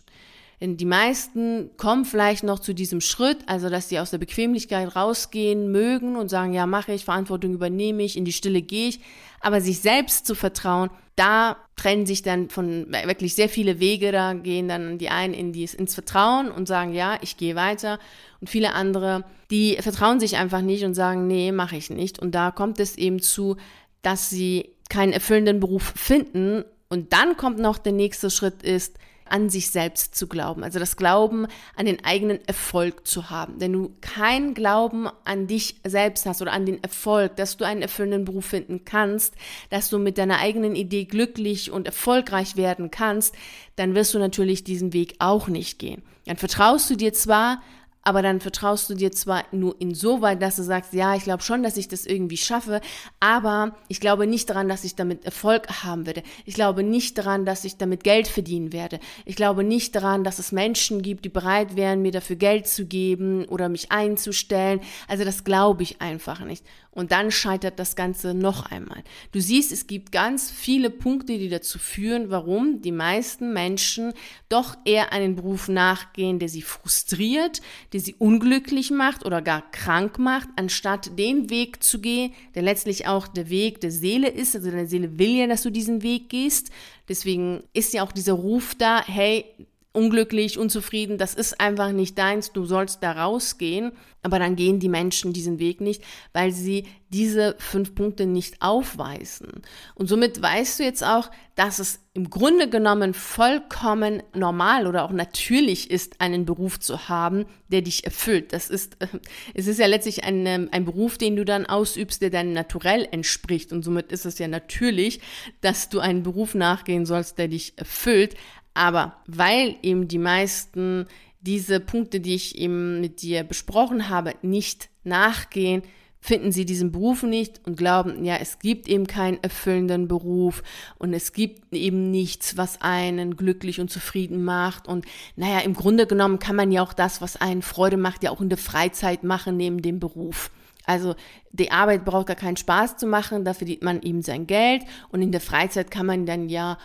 Denn 0.64 0.78
die 0.78 0.86
meisten 0.86 1.72
kommen 1.76 2.06
vielleicht 2.06 2.44
noch 2.44 2.58
zu 2.58 2.74
diesem 2.74 3.02
Schritt, 3.02 3.40
also 3.48 3.70
dass 3.70 3.90
sie 3.90 4.00
aus 4.00 4.12
der 4.12 4.18
Bequemlichkeit 4.18 4.96
rausgehen 4.96 5.72
mögen 5.74 6.16
und 6.16 6.30
sagen, 6.30 6.54
ja, 6.54 6.66
mache 6.66 6.94
ich, 6.94 7.04
Verantwortung 7.04 7.54
übernehme 7.54 8.02
ich, 8.04 8.16
in 8.16 8.24
die 8.24 8.32
Stille 8.32 8.62
gehe 8.62 8.88
ich. 8.88 9.02
Aber 9.42 9.60
sich 9.60 9.80
selbst 9.80 10.26
zu 10.26 10.36
vertrauen, 10.36 10.90
da 11.18 11.58
trennen 11.76 12.06
sich 12.06 12.22
dann 12.22 12.50
von 12.50 12.88
wirklich 12.92 13.36
sehr 13.36 13.50
viele 13.50 13.82
Wege. 13.82 14.14
Da 14.14 14.34
gehen 14.36 14.70
dann 14.70 14.98
die 14.98 15.10
einen 15.10 15.34
in 15.34 15.52
die, 15.52 15.66
ins 15.66 15.96
Vertrauen 15.96 16.50
und 16.50 16.68
sagen, 16.68 16.94
ja, 16.94 17.18
ich 17.22 17.36
gehe 17.36 17.56
weiter. 17.56 18.00
Und 18.40 18.50
viele 18.50 18.74
andere, 18.74 19.26
die 19.52 19.76
vertrauen 19.82 20.22
sich 20.22 20.38
einfach 20.38 20.62
nicht 20.62 20.86
und 20.86 20.94
sagen, 20.94 21.28
nee, 21.28 21.52
mache 21.52 21.76
ich 21.76 21.90
nicht. 21.90 22.20
Und 22.20 22.36
da 22.36 22.52
kommt 22.52 22.80
es 22.80 22.98
eben 22.98 23.22
zu, 23.22 23.58
dass 24.02 24.30
sie 24.30 24.70
keinen 24.90 25.12
erfüllenden 25.12 25.60
Beruf 25.60 25.94
finden 25.96 26.64
und 26.94 27.12
dann 27.12 27.38
kommt 27.38 27.58
noch 27.58 27.80
der 27.80 27.92
nächste 27.92 28.30
Schritt 28.30 28.62
ist, 28.62 29.00
an 29.26 29.50
sich 29.50 29.72
selbst 29.72 30.14
zu 30.14 30.28
glauben. 30.28 30.64
Also 30.64 30.78
das 30.78 30.96
Glauben 30.96 31.48
an 31.76 31.88
den 31.88 32.06
eigenen 32.06 32.40
Erfolg 32.46 33.08
zu 33.08 33.32
haben. 33.32 33.56
Wenn 33.58 33.74
du 33.74 33.96
keinen 34.00 34.54
Glauben 34.54 35.08
an 35.26 35.48
dich 35.48 35.78
selbst 35.84 36.28
hast 36.28 36.44
oder 36.44 36.52
an 36.52 36.68
den 36.68 36.84
Erfolg, 36.84 37.36
dass 37.36 37.58
du 37.58 37.66
einen 37.66 37.82
erfüllenden 37.82 38.26
Beruf 38.26 38.46
finden 38.46 38.86
kannst, 38.86 39.34
dass 39.72 39.90
du 39.90 39.98
mit 39.98 40.20
deiner 40.20 40.38
eigenen 40.38 40.76
Idee 40.76 41.06
glücklich 41.06 41.72
und 41.72 41.88
erfolgreich 41.88 42.58
werden 42.58 42.92
kannst, 42.92 43.34
dann 43.76 43.96
wirst 43.96 44.14
du 44.14 44.20
natürlich 44.20 44.64
diesen 44.64 44.94
Weg 44.94 45.16
auch 45.18 45.48
nicht 45.48 45.80
gehen. 45.80 46.04
Dann 46.28 46.38
vertraust 46.38 46.92
du 46.92 46.96
dir 46.96 47.12
zwar, 47.14 47.64
aber 48.04 48.22
dann 48.22 48.40
vertraust 48.40 48.90
du 48.90 48.96
dir 48.96 49.12
zwar 49.12 49.46
nur 49.52 49.80
insoweit, 49.80 50.42
dass 50.42 50.58
du 50.58 50.64
sagst, 50.64 50.94
ja, 50.94 51.16
ich 51.16 51.24
glaube 51.24 51.42
schon, 51.42 51.64
dass 51.64 51.78
ich 51.78 51.88
das 51.88 52.06
irgendwie 52.06 52.38
schaffe, 52.38 52.82
aber 53.20 53.76
ich 53.88 54.00
glaube 54.00 54.28
nicht 54.28 54.50
daran, 54.50 54.68
dass 54.68 54.84
ich 54.84 54.96
damit 54.96 55.26
Erfolg 55.26 55.84
haben 55.84 56.06
werde. 56.06 56.24
Ich 56.46 56.54
glaube 56.54 56.84
nicht 56.84 57.18
daran, 57.18 57.46
dass 57.46 57.64
ich 57.64 57.78
damit 57.78 58.04
Geld 58.04 58.28
verdienen 58.28 58.74
werde. 58.74 59.00
Ich 59.26 59.36
glaube 59.36 59.64
nicht 59.64 59.96
daran, 59.96 60.24
dass 60.24 60.40
es 60.40 60.52
Menschen 60.52 61.02
gibt, 61.02 61.26
die 61.26 61.30
bereit 61.30 61.76
wären, 61.76 62.02
mir 62.02 62.12
dafür 62.12 62.36
Geld 62.36 62.68
zu 62.68 62.86
geben 62.86 63.46
oder 63.46 63.70
mich 63.70 63.92
einzustellen. 63.92 64.82
Also 65.08 65.24
das 65.24 65.44
glaube 65.44 65.84
ich 65.84 66.02
einfach 66.02 66.42
nicht. 66.42 66.66
Und 66.94 67.12
dann 67.12 67.32
scheitert 67.32 67.80
das 67.80 67.96
Ganze 67.96 68.36
noch 68.36 68.68
einmal. 68.70 69.04
Du 69.32 69.42
siehst, 69.42 69.72
es 69.72 69.88
gibt 69.88 70.12
ganz 70.12 70.52
viele 70.52 70.92
Punkte, 70.92 71.40
die 71.40 71.50
dazu 71.50 71.80
führen, 71.80 72.30
warum 72.30 72.82
die 72.82 72.92
meisten 72.92 73.52
Menschen 73.52 74.14
doch 74.48 74.76
eher 74.86 75.12
einen 75.12 75.36
Beruf 75.36 75.70
nachgehen, 75.70 76.38
der 76.38 76.50
sie 76.50 76.62
frustriert, 76.62 77.62
der 77.94 78.00
sie 78.00 78.16
unglücklich 78.16 78.90
macht 78.92 79.26
oder 79.26 79.42
gar 79.42 79.70
krank 79.72 80.18
macht, 80.18 80.50
anstatt 80.56 81.18
den 81.18 81.50
Weg 81.52 81.84
zu 81.84 82.02
gehen, 82.02 82.34
der 82.56 82.64
letztlich 82.64 83.08
auch 83.08 83.28
der 83.28 83.50
Weg 83.50 83.82
der 83.82 83.92
Seele 83.92 84.30
ist. 84.30 84.56
Also 84.56 84.72
deine 84.72 84.88
Seele 84.88 85.20
will 85.20 85.38
ja, 85.38 85.48
dass 85.48 85.62
du 85.62 85.70
diesen 85.70 86.02
Weg 86.02 86.30
gehst. 86.30 86.72
Deswegen 87.08 87.64
ist 87.74 87.94
ja 87.94 88.04
auch 88.04 88.12
dieser 88.12 88.34
Ruf 88.34 88.74
da, 88.76 89.06
hey, 89.06 89.46
unglücklich, 89.94 90.58
unzufrieden, 90.58 91.18
das 91.18 91.36
ist 91.36 91.60
einfach 91.60 91.92
nicht 91.92 92.18
deins, 92.18 92.52
du 92.52 92.66
sollst 92.66 93.04
da 93.04 93.12
rausgehen. 93.12 93.94
Aber 94.26 94.40
dann 94.40 94.56
gehen 94.56 94.80
die 94.80 94.90
Menschen 94.90 95.34
diesen 95.34 95.60
Weg 95.60 95.82
nicht, 95.82 96.02
weil 96.32 96.54
sie 96.54 96.88
diese 97.10 97.56
fünf 97.60 97.94
Punkte 97.94 98.26
nicht 98.26 98.62
aufweisen. 98.62 99.62
Und 99.96 100.08
somit 100.08 100.42
weißt 100.42 100.80
du 100.80 100.84
jetzt 100.84 101.04
auch, 101.04 101.30
dass 101.56 101.80
es 101.80 102.00
im 102.14 102.30
Grunde 102.30 102.70
genommen 102.70 103.14
vollkommen 103.14 104.24
normal 104.34 104.88
oder 104.88 105.04
auch 105.04 105.12
natürlich 105.12 105.92
ist, 105.92 106.22
einen 106.22 106.46
Beruf 106.46 106.80
zu 106.80 107.10
haben, 107.10 107.46
der 107.68 107.82
dich 107.82 108.06
erfüllt. 108.06 108.54
Das 108.54 108.70
ist, 108.70 108.96
äh, 109.00 109.08
es 109.54 109.68
ist 109.68 109.80
ja 109.80 109.88
letztlich 109.88 110.24
ein, 110.24 110.46
ähm, 110.46 110.70
ein 110.72 110.86
Beruf, 110.86 111.18
den 111.18 111.36
du 111.36 111.44
dann 111.44 111.66
ausübst, 111.66 112.22
der 112.22 112.30
deinem 112.30 112.54
Naturell 112.54 113.08
entspricht. 113.12 113.74
Und 113.74 113.84
somit 113.84 114.12
ist 114.14 114.26
es 114.26 114.40
ja 114.40 114.48
natürlich, 114.48 115.20
dass 115.60 115.90
du 115.90 116.00
einen 116.00 116.24
Beruf 116.24 116.56
nachgehen 116.56 117.06
sollst, 117.06 117.38
der 117.38 117.50
dich 117.50 117.74
erfüllt. 117.78 118.36
Aber 118.74 119.18
weil 119.28 119.76
eben 119.82 120.08
die 120.08 120.18
meisten 120.18 121.08
diese 121.42 121.80
Punkte, 121.80 122.20
die 122.20 122.36
ich 122.36 122.58
eben 122.58 123.02
mit 123.02 123.22
dir 123.22 123.44
besprochen 123.44 124.10
habe, 124.10 124.34
nicht 124.42 124.90
nachgehen, 125.04 125.84
finden 126.24 126.54
sie 126.54 126.66
diesen 126.66 126.94
Beruf 126.94 127.22
nicht 127.24 127.60
und 127.68 127.76
glauben, 127.76 128.24
ja, 128.24 128.38
es 128.38 128.60
gibt 128.60 128.88
eben 128.88 129.08
keinen 129.08 129.44
erfüllenden 129.44 130.08
Beruf 130.08 130.64
und 130.98 131.14
es 131.14 131.34
gibt 131.34 131.74
eben 131.74 132.12
nichts, 132.12 132.56
was 132.56 132.82
einen 132.82 133.36
glücklich 133.36 133.82
und 133.82 133.92
zufrieden 133.92 134.46
macht. 134.46 134.88
Und 134.88 135.06
naja, 135.36 135.60
im 135.60 135.74
Grunde 135.74 136.08
genommen 136.08 136.40
kann 136.40 136.56
man 136.56 136.72
ja 136.72 136.82
auch 136.82 136.94
das, 136.94 137.22
was 137.22 137.36
einen 137.36 137.62
Freude 137.62 137.98
macht, 137.98 138.24
ja 138.24 138.32
auch 138.32 138.40
in 138.40 138.48
der 138.48 138.58
Freizeit 138.58 139.26
machen 139.26 139.58
neben 139.58 139.82
dem 139.82 140.00
Beruf. 140.00 140.50
Also 140.86 141.16
die 141.52 141.72
Arbeit 141.72 142.06
braucht 142.06 142.28
gar 142.28 142.38
keinen 142.38 142.58
Spaß 142.58 142.96
zu 142.96 143.06
machen, 143.06 143.44
da 143.44 143.54
verdient 143.54 143.84
man 143.84 144.02
eben 144.02 144.22
sein 144.22 144.48
Geld 144.48 144.84
und 145.10 145.22
in 145.22 145.34
der 145.34 145.42
Freizeit 145.42 145.92
kann 145.92 146.06
man 146.06 146.26
dann 146.26 146.48
ja 146.48 146.78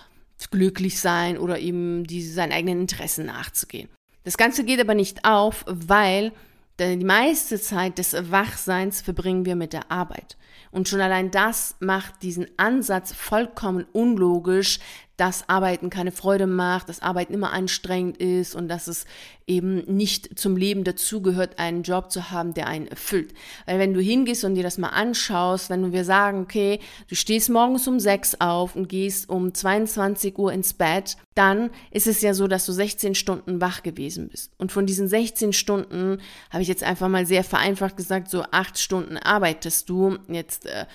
glücklich 0.50 1.00
sein 1.00 1.38
oder 1.38 1.58
eben 1.58 2.04
diese, 2.04 2.32
seinen 2.32 2.52
eigenen 2.52 2.80
Interessen 2.80 3.26
nachzugehen. 3.26 3.88
Das 4.24 4.36
Ganze 4.36 4.64
geht 4.64 4.80
aber 4.80 4.94
nicht 4.94 5.24
auf, 5.24 5.64
weil 5.68 6.32
die 6.80 7.04
meiste 7.04 7.60
Zeit 7.60 7.98
des 7.98 8.14
Wachseins 8.30 9.00
verbringen 9.00 9.44
wir 9.44 9.56
mit 9.56 9.72
der 9.72 9.90
Arbeit. 9.90 10.36
Und 10.70 10.88
schon 10.88 11.00
allein 11.00 11.30
das 11.30 11.74
macht 11.80 12.22
diesen 12.22 12.46
Ansatz 12.56 13.12
vollkommen 13.12 13.86
unlogisch, 13.92 14.78
dass 15.16 15.48
Arbeiten 15.48 15.90
keine 15.90 16.12
Freude 16.12 16.46
macht, 16.46 16.88
dass 16.88 17.02
Arbeiten 17.02 17.34
immer 17.34 17.52
anstrengend 17.52 18.18
ist 18.18 18.54
und 18.54 18.68
dass 18.68 18.86
es 18.86 19.06
eben 19.48 19.78
nicht 19.96 20.38
zum 20.38 20.56
Leben 20.56 20.84
dazugehört, 20.84 21.58
einen 21.58 21.82
Job 21.82 22.12
zu 22.12 22.30
haben, 22.30 22.54
der 22.54 22.66
einen 22.66 22.86
erfüllt. 22.86 23.32
Weil 23.66 23.78
wenn 23.78 23.94
du 23.94 24.00
hingehst 24.00 24.44
und 24.44 24.54
dir 24.54 24.62
das 24.62 24.78
mal 24.78 24.90
anschaust, 24.90 25.70
wenn 25.70 25.92
wir 25.92 26.04
sagen, 26.04 26.42
okay, 26.42 26.80
du 27.08 27.14
stehst 27.14 27.50
morgens 27.50 27.88
um 27.88 27.98
sechs 27.98 28.40
auf 28.40 28.76
und 28.76 28.88
gehst 28.88 29.28
um 29.28 29.54
22 29.54 30.38
Uhr 30.38 30.52
ins 30.52 30.74
Bett, 30.74 31.16
dann 31.34 31.70
ist 31.92 32.06
es 32.06 32.20
ja 32.20 32.34
so, 32.34 32.48
dass 32.48 32.66
du 32.66 32.72
16 32.72 33.14
Stunden 33.14 33.60
wach 33.60 33.82
gewesen 33.82 34.28
bist. 34.28 34.52
Und 34.58 34.72
von 34.72 34.86
diesen 34.86 35.06
16 35.08 35.52
Stunden 35.52 36.18
habe 36.50 36.62
ich 36.62 36.68
jetzt 36.68 36.82
einfach 36.82 37.08
mal 37.08 37.26
sehr 37.26 37.44
vereinfacht 37.44 37.96
gesagt, 37.96 38.28
so 38.28 38.42
acht 38.50 38.78
Stunden 38.78 39.16
arbeitest 39.16 39.88
du. 39.88 40.18
Jetzt 40.28 40.66
äh, 40.66 40.86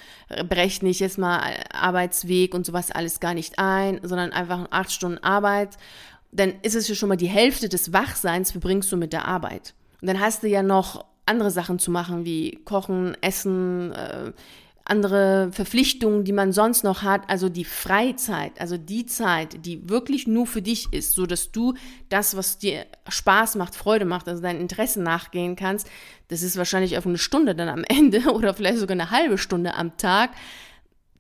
berechne 0.44 0.90
ich 0.90 1.00
jetzt 1.00 1.18
mal 1.18 1.42
Arbeitsweg 1.72 2.54
und 2.54 2.66
sowas 2.66 2.92
alles 2.92 3.20
gar 3.20 3.34
nicht 3.34 3.58
ein, 3.58 4.00
sondern 4.04 4.34
einfach 4.34 4.68
acht 4.70 4.92
Stunden 4.92 5.18
Arbeit 5.20 5.78
dann 6.34 6.54
ist 6.62 6.76
es 6.76 6.88
ja 6.88 6.96
schon 6.96 7.10
mal 7.10 7.16
die 7.16 7.28
Hälfte 7.28 7.70
des 7.70 7.94
Wachseins 7.94 8.52
verbringst 8.52 8.92
du 8.92 8.98
mit 8.98 9.14
der 9.14 9.28
Arbeit. 9.28 9.74
Und 10.02 10.08
dann 10.08 10.20
hast 10.20 10.44
du 10.44 10.48
ja 10.48 10.64
noch 10.64 11.06
andere 11.26 11.52
Sachen 11.52 11.80
zu 11.80 11.92
machen, 11.92 12.26
wie 12.26 12.60
Kochen, 12.66 13.16
Essen, 13.22 13.94
äh, 13.94 14.32
andere 14.86 15.50
Verpflichtungen, 15.54 16.26
die 16.26 16.34
man 16.34 16.52
sonst 16.52 16.84
noch 16.84 17.04
hat, 17.04 17.22
also 17.30 17.48
die 17.48 17.64
Freizeit, 17.64 18.60
also 18.60 18.78
die 18.78 19.06
Zeit, 19.06 19.66
die 19.66 19.90
wirklich 19.90 20.28
nur 20.28 20.46
für 20.46 20.62
dich 20.62 20.92
ist, 20.92 21.14
so 21.14 21.26
dass 21.26 21.54
du 21.54 21.76
das, 22.10 22.36
was 22.36 22.58
dir 22.58 22.86
Spaß 23.08 23.56
macht, 23.56 23.76
Freude 23.76 24.04
macht, 24.04 24.28
also 24.28 24.42
deinen 24.42 24.60
Interessen 24.60 25.04
nachgehen 25.04 25.56
kannst, 25.56 25.88
das 26.28 26.44
ist 26.44 26.58
wahrscheinlich 26.58 26.98
auf 26.98 27.06
eine 27.08 27.18
Stunde 27.18 27.56
dann 27.56 27.70
am 27.70 27.84
Ende 27.88 28.34
oder 28.34 28.54
vielleicht 28.54 28.80
sogar 28.80 28.96
eine 28.96 29.12
halbe 29.12 29.38
Stunde 29.38 29.76
am 29.76 29.96
Tag 29.96 30.32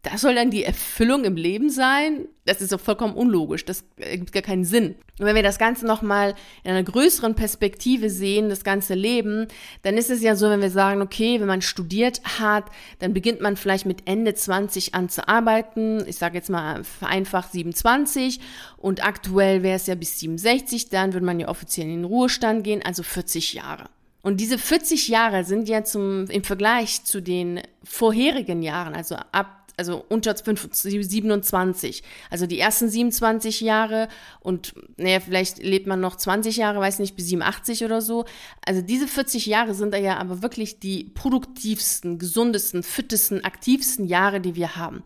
das 0.04 0.20
soll 0.20 0.36
dann 0.36 0.52
die 0.52 0.66
Erfüllung 0.66 1.24
im 1.24 1.38
Leben 1.38 1.70
sein? 1.70 2.28
Das 2.46 2.62
ist 2.62 2.74
doch 2.74 2.80
vollkommen 2.80 3.16
unlogisch. 3.16 3.63
Das 3.63 3.86
ergibt 3.96 4.34
gar 4.34 4.42
keinen 4.42 4.66
Sinn. 4.66 4.96
Und 5.18 5.26
wenn 5.26 5.36
wir 5.36 5.44
das 5.44 5.58
Ganze 5.58 5.88
nochmal 5.88 6.36
in 6.66 6.72
einer 6.72 6.84
größeren 6.84 7.36
Perspektive 7.36 8.10
sehen, 8.10 8.50
das 8.50 8.66
ganze 8.66 8.96
Leben, 8.96 9.48
dann 9.82 9.98
ist 9.98 10.10
es 10.10 10.22
ja 10.22 10.36
so, 10.36 10.50
wenn 10.50 10.62
wir 10.62 10.72
sagen, 10.72 11.02
okay, 11.02 11.39
wenn 11.39 11.48
man 11.48 11.62
studiert 11.62 12.22
hat, 12.38 12.66
dann 13.00 13.13
beginnt 13.13 13.39
man 13.39 13.56
vielleicht 13.56 13.86
mit 13.86 14.06
Ende 14.06 14.34
20 14.34 14.94
an 14.94 15.08
zu 15.08 15.26
arbeiten. 15.30 16.04
Ich 16.06 16.18
sage 16.18 16.36
jetzt 16.36 16.50
mal 16.50 16.84
vereinfacht 16.84 17.54
27 17.54 18.42
und 18.76 19.06
aktuell 19.06 19.63
wäre 19.63 19.78
es 19.78 19.88
ja 19.88 19.96
bis 19.96 20.20
67, 20.20 20.89
dann 20.89 21.13
würde 21.13 21.26
man 21.26 21.39
ja 21.39 21.48
offiziell 21.48 21.88
in 21.88 22.02
den 22.02 22.06
Ruhestand 22.06 22.66
gehen, 22.66 22.82
also 22.84 23.04
40 23.04 23.54
Jahre. 23.54 23.86
Und 24.22 24.42
diese 24.42 24.58
40 24.58 25.08
Jahre 25.08 25.44
sind 25.46 25.70
ja 25.70 25.84
zum, 25.84 26.26
im 26.30 26.44
Vergleich 26.44 27.04
zu 27.04 27.22
den 27.22 27.62
vorherigen 27.84 28.63
Jahren, 28.63 28.96
also 28.96 29.16
ab 29.32 29.62
also 29.77 30.05
unter 30.09 30.36
27, 30.36 32.03
also 32.29 32.45
die 32.45 32.59
ersten 32.59 32.89
27 32.89 33.62
Jahre 33.62 34.07
und 34.39 34.73
naja, 34.97 35.19
vielleicht 35.19 35.62
lebt 35.62 35.88
man 35.88 35.99
noch 35.99 36.15
20 36.15 36.57
Jahre, 36.57 36.79
weiß 36.79 36.99
nicht, 36.99 37.15
bis 37.15 37.27
87 37.27 37.83
oder 37.83 38.01
so. 38.01 38.25
Also 38.65 38.81
diese 38.81 39.07
40 39.07 39.45
Jahre 39.45 39.73
sind 39.73 39.93
da 39.93 39.97
ja 39.97 40.17
aber 40.17 40.41
wirklich 40.41 40.79
die 40.79 41.05
produktivsten, 41.05 42.19
gesundesten, 42.19 42.83
fittesten, 42.83 43.43
aktivsten 43.43 44.05
Jahre, 44.05 44.41
die 44.41 44.55
wir 44.55 44.75
haben. 44.75 45.03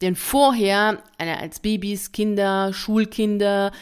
Denn 0.00 0.14
vorher, 0.14 1.02
als 1.18 1.60
Babys, 1.60 2.12
Kinder, 2.12 2.72
Schulkinder, 2.72 3.72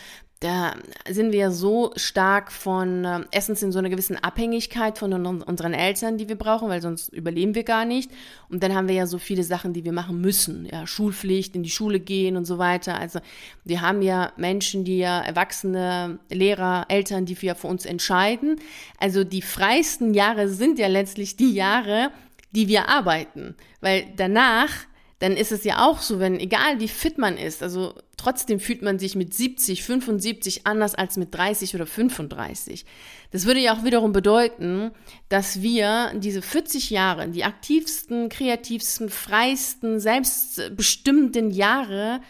da 0.47 0.77
sind 1.11 1.33
wir 1.33 1.51
so 1.51 1.91
stark 1.97 2.53
von, 2.53 3.05
äh, 3.05 3.21
erstens 3.33 3.65
in 3.65 3.73
so 3.73 3.81
einer 3.81 3.91
gewissen 3.91 4.17
Abhängigkeit 4.17 4.97
von 4.97 5.13
unseren 5.13 5.75
Eltern, 5.75 6.19
die 6.19 6.29
wir 6.29 6.37
brauchen, 6.37 6.69
weil 6.69 6.81
sonst 6.81 7.09
überleben 7.13 7.57
wir 7.57 7.65
gar 7.65 7.85
nicht. 7.85 8.13
Und 8.49 8.63
dann 8.63 8.73
haben 8.73 8.87
wir 8.87 8.95
ja 8.95 9.09
so 9.09 9.19
viele 9.19 9.43
Sachen, 9.43 9.73
die 9.73 9.85
wir 9.85 9.91
machen 9.91 10.21
müssen. 10.21 10.69
Ja, 10.71 10.87
Schulpflicht, 10.87 11.57
in 11.57 11.65
die 11.65 11.71
Schule 11.71 11.99
gehen 11.99 12.37
und 12.37 12.45
so 12.45 12.59
weiter. 12.59 12.97
Also 12.97 13.19
wir 13.65 13.81
haben 13.81 14.03
ja 14.03 14.33
Menschen, 14.37 14.85
die 14.85 14.99
ja 14.99 15.21
Erwachsene, 15.21 16.21
Lehrer, 16.31 16.85
Eltern, 16.89 17.27
die 17.27 17.37
ja 17.41 17.57
für 17.57 17.67
uns 17.67 17.85
entscheiden. 17.85 18.61
Also 19.01 19.25
die 19.25 19.43
freisten 19.43 20.15
Jahre 20.15 20.49
sind 20.49 20.79
ja 20.79 20.87
letztlich 20.87 21.35
die 21.35 21.55
Jahre, 21.55 22.13
die 22.53 22.69
wir 22.69 22.89
arbeiten. 22.89 23.57
Weil 23.81 24.07
danach 24.17 24.71
dann 25.19 25.33
ist 25.33 25.51
es 25.51 25.65
ja 25.65 25.87
auch 25.87 26.01
so, 26.01 26.21
wenn, 26.21 26.39
egal 26.39 26.79
wie 26.79 26.89
fit 26.89 27.17
man 27.17 27.39
ist, 27.39 27.63
also 27.63 27.95
trotzdem 28.19 28.61
fühlt 28.61 28.83
man 28.83 28.99
sich 28.99 29.17
mit 29.17 29.33
70, 29.33 29.83
75 29.83 30.67
anders 30.67 30.95
als 30.95 31.17
mit 31.17 31.35
30 31.35 31.75
oder 31.75 31.87
35. 31.87 32.85
Das 33.31 33.47
würde 33.47 33.61
ja 33.61 33.75
auch 33.75 33.85
wiederum 33.85 34.13
bedeuten, 34.13 34.91
dass 35.31 35.63
wir 35.63 36.13
diese 36.17 36.43
40 36.43 36.91
Jahre, 36.91 37.29
die 37.29 37.45
aktivsten, 37.45 38.29
kreativsten, 38.29 39.09
freisten, 39.09 40.01
selbstbestimmten 40.01 41.51
Jahre 41.51 42.21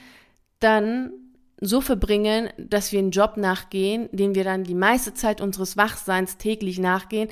dann 0.61 1.11
so 1.61 1.81
verbringen, 1.81 2.51
dass 2.57 2.93
wir 2.93 3.01
einen 3.01 3.11
Job 3.11 3.37
nachgehen, 3.37 4.09
den 4.13 4.35
wir 4.37 4.45
dann 4.45 4.63
die 4.63 4.75
meiste 4.75 5.15
Zeit 5.15 5.41
unseres 5.41 5.77
Wachseins 5.77 6.37
täglich 6.37 6.79
nachgehen, 6.79 7.31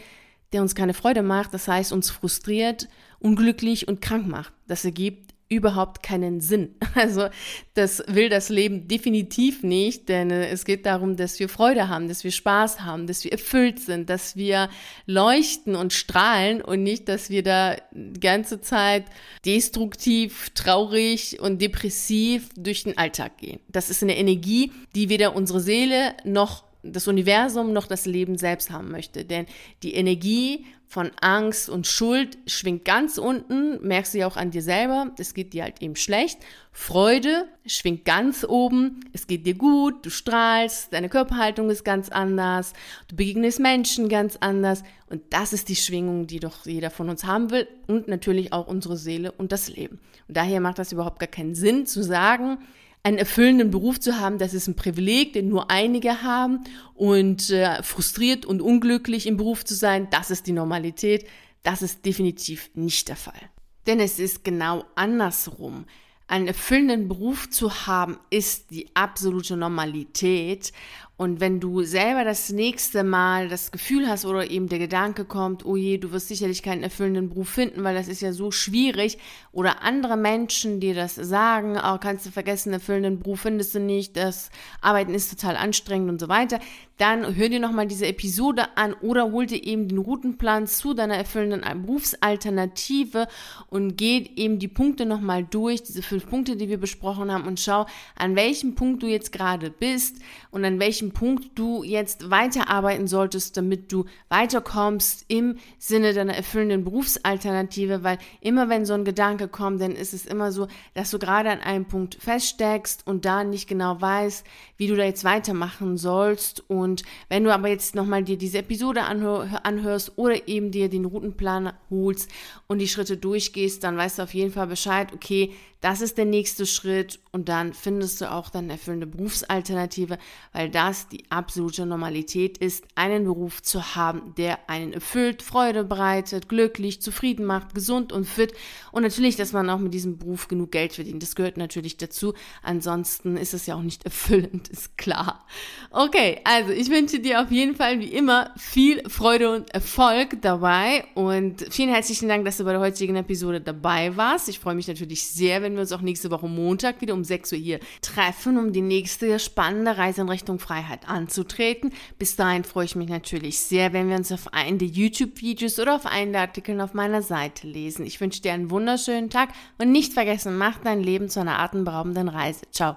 der 0.53 0.63
uns 0.63 0.75
keine 0.75 0.95
Freude 0.95 1.23
macht, 1.23 1.55
das 1.55 1.69
heißt 1.69 1.93
uns 1.93 2.11
frustriert, 2.11 2.89
unglücklich 3.19 3.87
und 3.89 4.01
krank 4.01 4.27
macht. 4.27 4.53
Das 4.67 4.85
ergibt 4.85 5.24
überhaupt 5.49 6.03
keinen 6.03 6.41
Sinn. 6.41 6.75
Also 6.97 7.29
das 7.75 8.05
will 8.07 8.29
das 8.29 8.51
Leben 8.51 8.87
definitiv 8.87 9.65
nicht, 9.65 10.09
denn 10.09 10.31
äh, 10.31 10.49
es 10.49 10.65
geht 10.65 10.87
darum, 10.87 11.17
dass 11.17 11.41
wir 11.41 11.49
Freude 11.49 11.89
haben, 11.89 12.07
dass 12.07 12.23
wir 12.23 12.31
Spaß 12.31 12.83
haben, 12.83 13.09
dass 13.09 13.25
wir 13.25 13.33
erfüllt 13.33 13.81
sind, 13.81 14.09
dass 14.09 14.37
wir 14.37 14.69
leuchten 15.07 15.75
und 15.75 15.93
strahlen 15.93 16.63
und 16.63 16.85
nicht, 16.85 17.09
dass 17.09 17.31
wir 17.31 17.43
da 17.43 17.77
die 17.91 18.21
ganze 18.21 18.61
Zeit 18.61 19.07
destruktiv, 19.45 20.51
traurig 20.55 21.41
und 21.41 21.61
depressiv 21.61 22.51
durch 22.57 22.85
den 22.85 22.97
Alltag 22.97 23.39
gehen. 23.39 23.59
Das 23.69 23.91
ist 23.91 24.05
eine 24.05 24.17
Energie, 24.17 24.71
die 24.95 25.09
weder 25.09 25.35
unsere 25.35 25.59
Seele 25.61 26.15
noch 26.25 26.63
das 26.85 27.09
Universum 27.09 27.73
noch 27.73 27.87
das 27.87 28.07
Leben 28.07 28.39
selbst 28.39 28.71
haben 28.71 28.91
möchte. 28.91 29.25
Denn 29.25 29.47
die 29.83 29.95
Energie 29.95 30.67
von 30.87 31.11
Angst 31.21 31.69
und 31.69 31.87
Schuld 31.87 32.39
schwingt 32.47 32.85
ganz 32.85 33.19
unten, 33.19 33.85
merkst 33.87 34.15
du 34.15 34.19
ja 34.19 34.27
auch 34.27 34.37
an 34.37 34.51
dir 34.51 34.63
selber, 34.63 35.11
es 35.19 35.35
geht 35.35 35.53
dir 35.53 35.65
halt 35.65 35.83
eben 35.83 35.97
schlecht. 35.97 36.39
Freude 36.71 37.47
schwingt 37.67 38.05
ganz 38.05 38.45
oben, 38.49 39.01
es 39.13 39.27
geht 39.27 39.47
dir 39.47 39.55
gut, 39.55 40.07
du 40.07 40.11
strahlst, 40.11 40.93
deine 40.93 41.09
Körperhaltung 41.09 41.71
ist 41.71 41.85
ganz 41.85 42.11
anders, 42.11 42.75
du 43.09 43.17
begegnest 43.17 43.61
Menschen 43.61 44.09
ganz 44.09 44.37
anders 44.41 44.83
und 45.09 45.23
das 45.31 45.53
ist 45.53 45.69
die 45.69 45.77
Schwingung, 45.77 46.27
die 46.27 46.41
doch 46.41 46.65
jeder 46.65 46.91
von 46.91 47.09
uns 47.09 47.25
haben 47.25 47.51
will 47.51 47.67
und 47.87 48.09
natürlich 48.09 48.53
auch 48.53 48.67
unsere 48.67 48.97
Seele 48.97 49.33
und 49.33 49.53
das 49.53 49.69
Leben. 49.69 49.99
Und 50.29 50.37
daher 50.37 50.61
macht 50.61 50.79
das 50.79 50.93
überhaupt 50.93 51.19
gar 51.19 51.29
keinen 51.29 51.55
Sinn 51.55 51.87
zu 51.87 52.03
sagen, 52.03 52.59
einen 53.05 53.19
erfüllenden 53.19 53.71
Beruf 53.71 54.01
zu 54.01 54.19
haben, 54.19 54.39
das 54.39 54.55
ist 54.55 54.67
ein 54.67 54.77
Privileg, 54.77 55.35
den 55.35 55.49
nur 55.49 55.71
einige 55.71 56.23
haben. 56.23 56.65
Und 56.95 57.51
äh, 57.51 57.83
frustriert 57.83 58.47
und 58.47 58.63
unglücklich 58.63 59.27
im 59.27 59.37
Beruf 59.37 59.65
zu 59.65 59.75
sein, 59.75 60.09
das 60.11 60.31
ist 60.31 60.47
die 60.47 60.53
Normalität. 60.53 61.27
Das 61.63 61.83
ist 61.83 62.05
definitiv 62.05 62.71
nicht 62.75 63.09
der 63.09 63.17
Fall. 63.17 63.41
Denn 63.87 64.01
es 64.01 64.19
ist 64.19 64.43
genau 64.43 64.85
andersrum. 64.95 65.85
Einen 66.27 66.49
erfüllenden 66.49 67.07
Beruf 67.07 67.51
zu 67.51 67.87
haben, 67.87 68.19
ist 68.31 68.71
die 68.71 68.89
absolute 68.95 69.59
Normalität. 69.59 70.73
Und 71.17 71.39
wenn 71.39 71.61
du 71.61 71.85
selber 71.85 72.25
das 72.25 72.51
nächste 72.51 73.05
Mal 73.05 73.49
das 73.49 73.71
Gefühl 73.71 74.09
hast 74.09 74.25
oder 74.25 74.51
eben 74.51 74.69
der 74.69 74.81
Gedanke 74.81 75.25
kommt, 75.25 75.65
oh 75.65 75.77
je, 75.77 75.99
du 75.99 76.11
wirst 76.11 76.27
sicherlich 76.27 76.61
keinen 76.61 76.83
erfüllenden 76.83 77.29
Beruf 77.29 77.51
finden, 77.51 77.85
weil 77.85 77.95
das 77.95 78.09
ist 78.09 78.21
ja 78.21 78.33
so 78.33 78.51
schwierig, 78.51 79.19
oder 79.53 79.83
andere 79.83 80.17
Menschen 80.17 80.81
dir 80.81 80.95
das 80.95 81.15
sagen, 81.15 81.77
oh, 81.77 81.99
kannst 81.99 82.27
du 82.27 82.31
vergessen, 82.31 82.73
erfüllenden 82.73 83.21
Beruf 83.21 83.43
findest 83.43 83.77
du 83.77 83.79
nicht, 83.79 84.17
das 84.17 84.51
Arbeiten 84.81 85.15
ist 85.15 85.31
total 85.31 85.57
anstrengend 85.57 86.11
und 86.11 86.21
so 86.21 86.29
weiter, 86.29 86.59
dann 86.99 87.35
hör 87.35 87.49
dir 87.49 87.59
nochmal 87.59 87.87
diese 87.87 88.07
Episode 88.07 88.77
an 88.77 88.95
oder 88.95 89.33
hol 89.33 89.47
dir 89.47 89.63
eben 89.65 89.89
den 89.89 89.99
Routenplan 89.99 90.67
zu 90.67 90.95
deiner 90.95 91.17
erfüllenden 91.17 91.63
Berufsalternative 91.85 93.27
und 93.69 93.97
geh 93.97 94.31
eben 94.37 94.59
die 94.59 94.69
Punkte 94.69 95.05
nochmal 95.05 95.45
durch, 95.45 95.83
diese 95.83 96.03
fünf 96.03 96.29
Punkte, 96.29 96.57
die 96.57 96.69
wir 96.69 96.79
besprochen 96.79 97.33
haben 97.33 97.47
und 97.47 97.59
schau, 97.59 97.87
an 98.17 98.37
welchem 98.37 98.77
Punkt 98.77 99.03
du 99.03 99.07
jetzt 99.09 99.33
gerade 99.33 99.71
bist 99.71 100.19
und 100.53 100.65
an 100.65 100.79
welchem 100.79 101.04
Punkt 101.13 101.59
du 101.59 101.83
jetzt 101.83 102.31
weiterarbeiten 102.31 103.07
solltest, 103.07 103.57
damit 103.57 103.93
du 103.93 104.05
weiterkommst 104.29 105.25
im 105.29 105.57
Sinne 105.79 106.15
deiner 106.15 106.35
erfüllenden 106.35 106.85
Berufsalternative, 106.85 108.03
weil 108.03 108.19
immer 108.41 108.69
wenn 108.69 108.87
so 108.87 108.95
ein 108.95 109.05
Gedanke 109.05 109.49
kommt, 109.49 109.81
dann 109.81 109.93
ist 109.93 110.15
es 110.15 110.27
immer 110.27 110.53
so, 110.53 110.69
dass 110.95 111.11
du 111.11 111.19
gerade 111.19 111.51
an 111.51 111.61
einem 111.61 111.85
Punkt 111.85 112.17
feststeckst 112.21 113.07
und 113.07 113.25
da 113.25 113.45
nicht 113.45 113.69
genau 113.69 114.01
weißt, 114.01 114.45
wie 114.77 114.87
du 114.87 114.97
da 114.97 115.05
jetzt 115.05 115.25
weitermachen 115.25 115.97
sollst. 115.97 116.69
Und 116.69 117.03
wenn 117.29 117.45
du 117.45 117.53
aber 117.53 117.69
jetzt 117.69 117.95
nochmal 117.95 118.25
dir 118.25 118.39
diese 118.39 118.59
Episode 118.59 119.03
anhör, 119.03 119.61
anhörst 119.65 120.13
oder 120.17 120.49
eben 120.49 120.71
dir 120.71 120.89
den 120.89 121.05
Routenplan 121.05 121.73
holst 121.91 122.31
und 122.67 122.79
die 122.79 122.89
Schritte 122.89 123.17
durchgehst, 123.17 123.85
dann 123.85 123.97
weißt 123.97 124.19
du 124.19 124.23
auf 124.23 124.35
jeden 124.35 124.53
Fall 124.53 124.67
Bescheid, 124.67 125.13
okay, 125.13 125.53
das 125.85 126.01
ist 126.01 126.17
der 126.17 126.25
nächste 126.25 126.65
Schritt 126.65 127.21
und 127.31 127.51
dann 127.51 127.75
findest 127.75 128.23
du 128.23 128.33
auch 128.33 128.49
dann 128.49 128.71
erfüllende 128.71 129.07
Berufsalternative, 129.07 130.17
weil 130.55 130.71
das 130.71 130.94
die 131.09 131.31
absolute 131.31 131.87
Normalität 131.87 132.59
ist, 132.59 132.85
einen 132.95 133.25
Beruf 133.25 133.63
zu 133.63 133.95
haben, 133.95 134.35
der 134.37 134.59
einen 134.69 134.93
erfüllt, 134.93 135.43
Freude 135.43 135.85
bereitet, 135.85 136.49
glücklich, 136.49 137.03
zufrieden 137.03 137.45
macht, 137.45 137.75
gesund 137.75 138.13
und 138.13 138.27
fit 138.27 138.55
und 138.93 139.03
natürlich, 139.03 139.37
dass 139.37 139.53
man 139.53 139.69
auch 139.69 139.79
mit 139.79 139.93
diesem 139.93 140.19
Beruf 140.19 140.49
genug 140.49 140.71
Geld 140.71 140.93
verdient. 140.93 141.23
Das 141.23 141.35
gehört 141.35 141.57
natürlich 141.57 141.97
dazu. 141.97 142.35
Ansonsten 142.63 143.37
ist 143.37 143.55
es 143.55 143.67
ja 143.67 143.75
auch 143.75 143.83
nicht 143.83 144.05
erfüllend, 144.05 144.69
ist 144.69 144.97
klar. 144.97 145.45
Okay, 145.91 146.41
also 146.45 146.71
ich 146.71 146.91
wünsche 146.91 147.21
dir 147.21 147.43
auf 147.43 147.51
jeden 147.51 147.75
Fall 147.75 147.99
wie 147.99 148.13
immer 148.13 148.53
viel 148.57 149.03
Freude 149.09 149.55
und 149.55 149.71
Erfolg 149.75 150.41
dabei 150.43 151.05
und 151.15 151.67
vielen 151.71 151.91
herzlichen 151.91 152.29
Dank, 152.29 152.45
dass 152.45 152.57
du 152.57 152.65
bei 152.65 152.73
der 152.73 152.81
heutigen 152.81 153.17
Episode 153.17 153.61
dabei 153.61 154.17
warst. 154.17 154.49
Ich 154.49 154.61
freue 154.61 154.75
mich 154.75 154.89
natürlich 154.89 155.27
sehr, 155.27 155.63
wenn 155.63 155.75
wir 155.75 155.81
uns 155.81 155.93
auch 155.93 156.01
nächste 156.01 156.31
Woche 156.31 156.49
Montag 156.49 157.01
wieder 157.01 157.15
um 157.15 157.25
6 157.25 157.53
Uhr 157.53 157.59
hier 157.59 157.81
treffen, 158.01 158.59
um 158.59 158.73
die 158.73 158.81
nächste 158.81 159.39
spannende 159.39 159.97
Reise 159.97 160.21
in 160.23 160.29
Richtung 160.29 160.59
Freiheit 160.59 160.84
anzutreten. 161.07 161.93
Bis 162.19 162.37
dahin 162.37 162.65
freue 162.65 162.85
ich 162.85 162.97
mich 162.97 163.09
natürlich 163.09 163.59
sehr, 163.59 163.93
wenn 163.93 164.09
wir 164.09 164.17
uns 164.17 164.33
auf 164.33 164.53
einen 164.53 164.79
der 164.79 164.89
YouTube-Videos 164.89 165.79
oder 165.79 165.97
auf 165.97 166.07
einen 166.07 166.33
der 166.33 166.43
Artikel 166.43 166.81
auf 166.81 166.95
meiner 166.95 167.23
Seite 167.23 167.67
lesen. 167.67 168.07
Ich 168.07 168.21
wünsche 168.21 168.43
dir 168.43 168.53
einen 168.53 168.71
wunderschönen 168.71 169.31
Tag 169.31 169.51
und 169.79 169.91
nicht 169.91 170.13
vergessen, 170.13 170.59
mach 170.59 170.79
dein 170.79 171.03
Leben 171.03 171.29
zu 171.29 171.41
einer 171.41 171.59
atemberaubenden 171.59 172.29
Reise. 172.29 172.63
Ciao. 172.71 172.93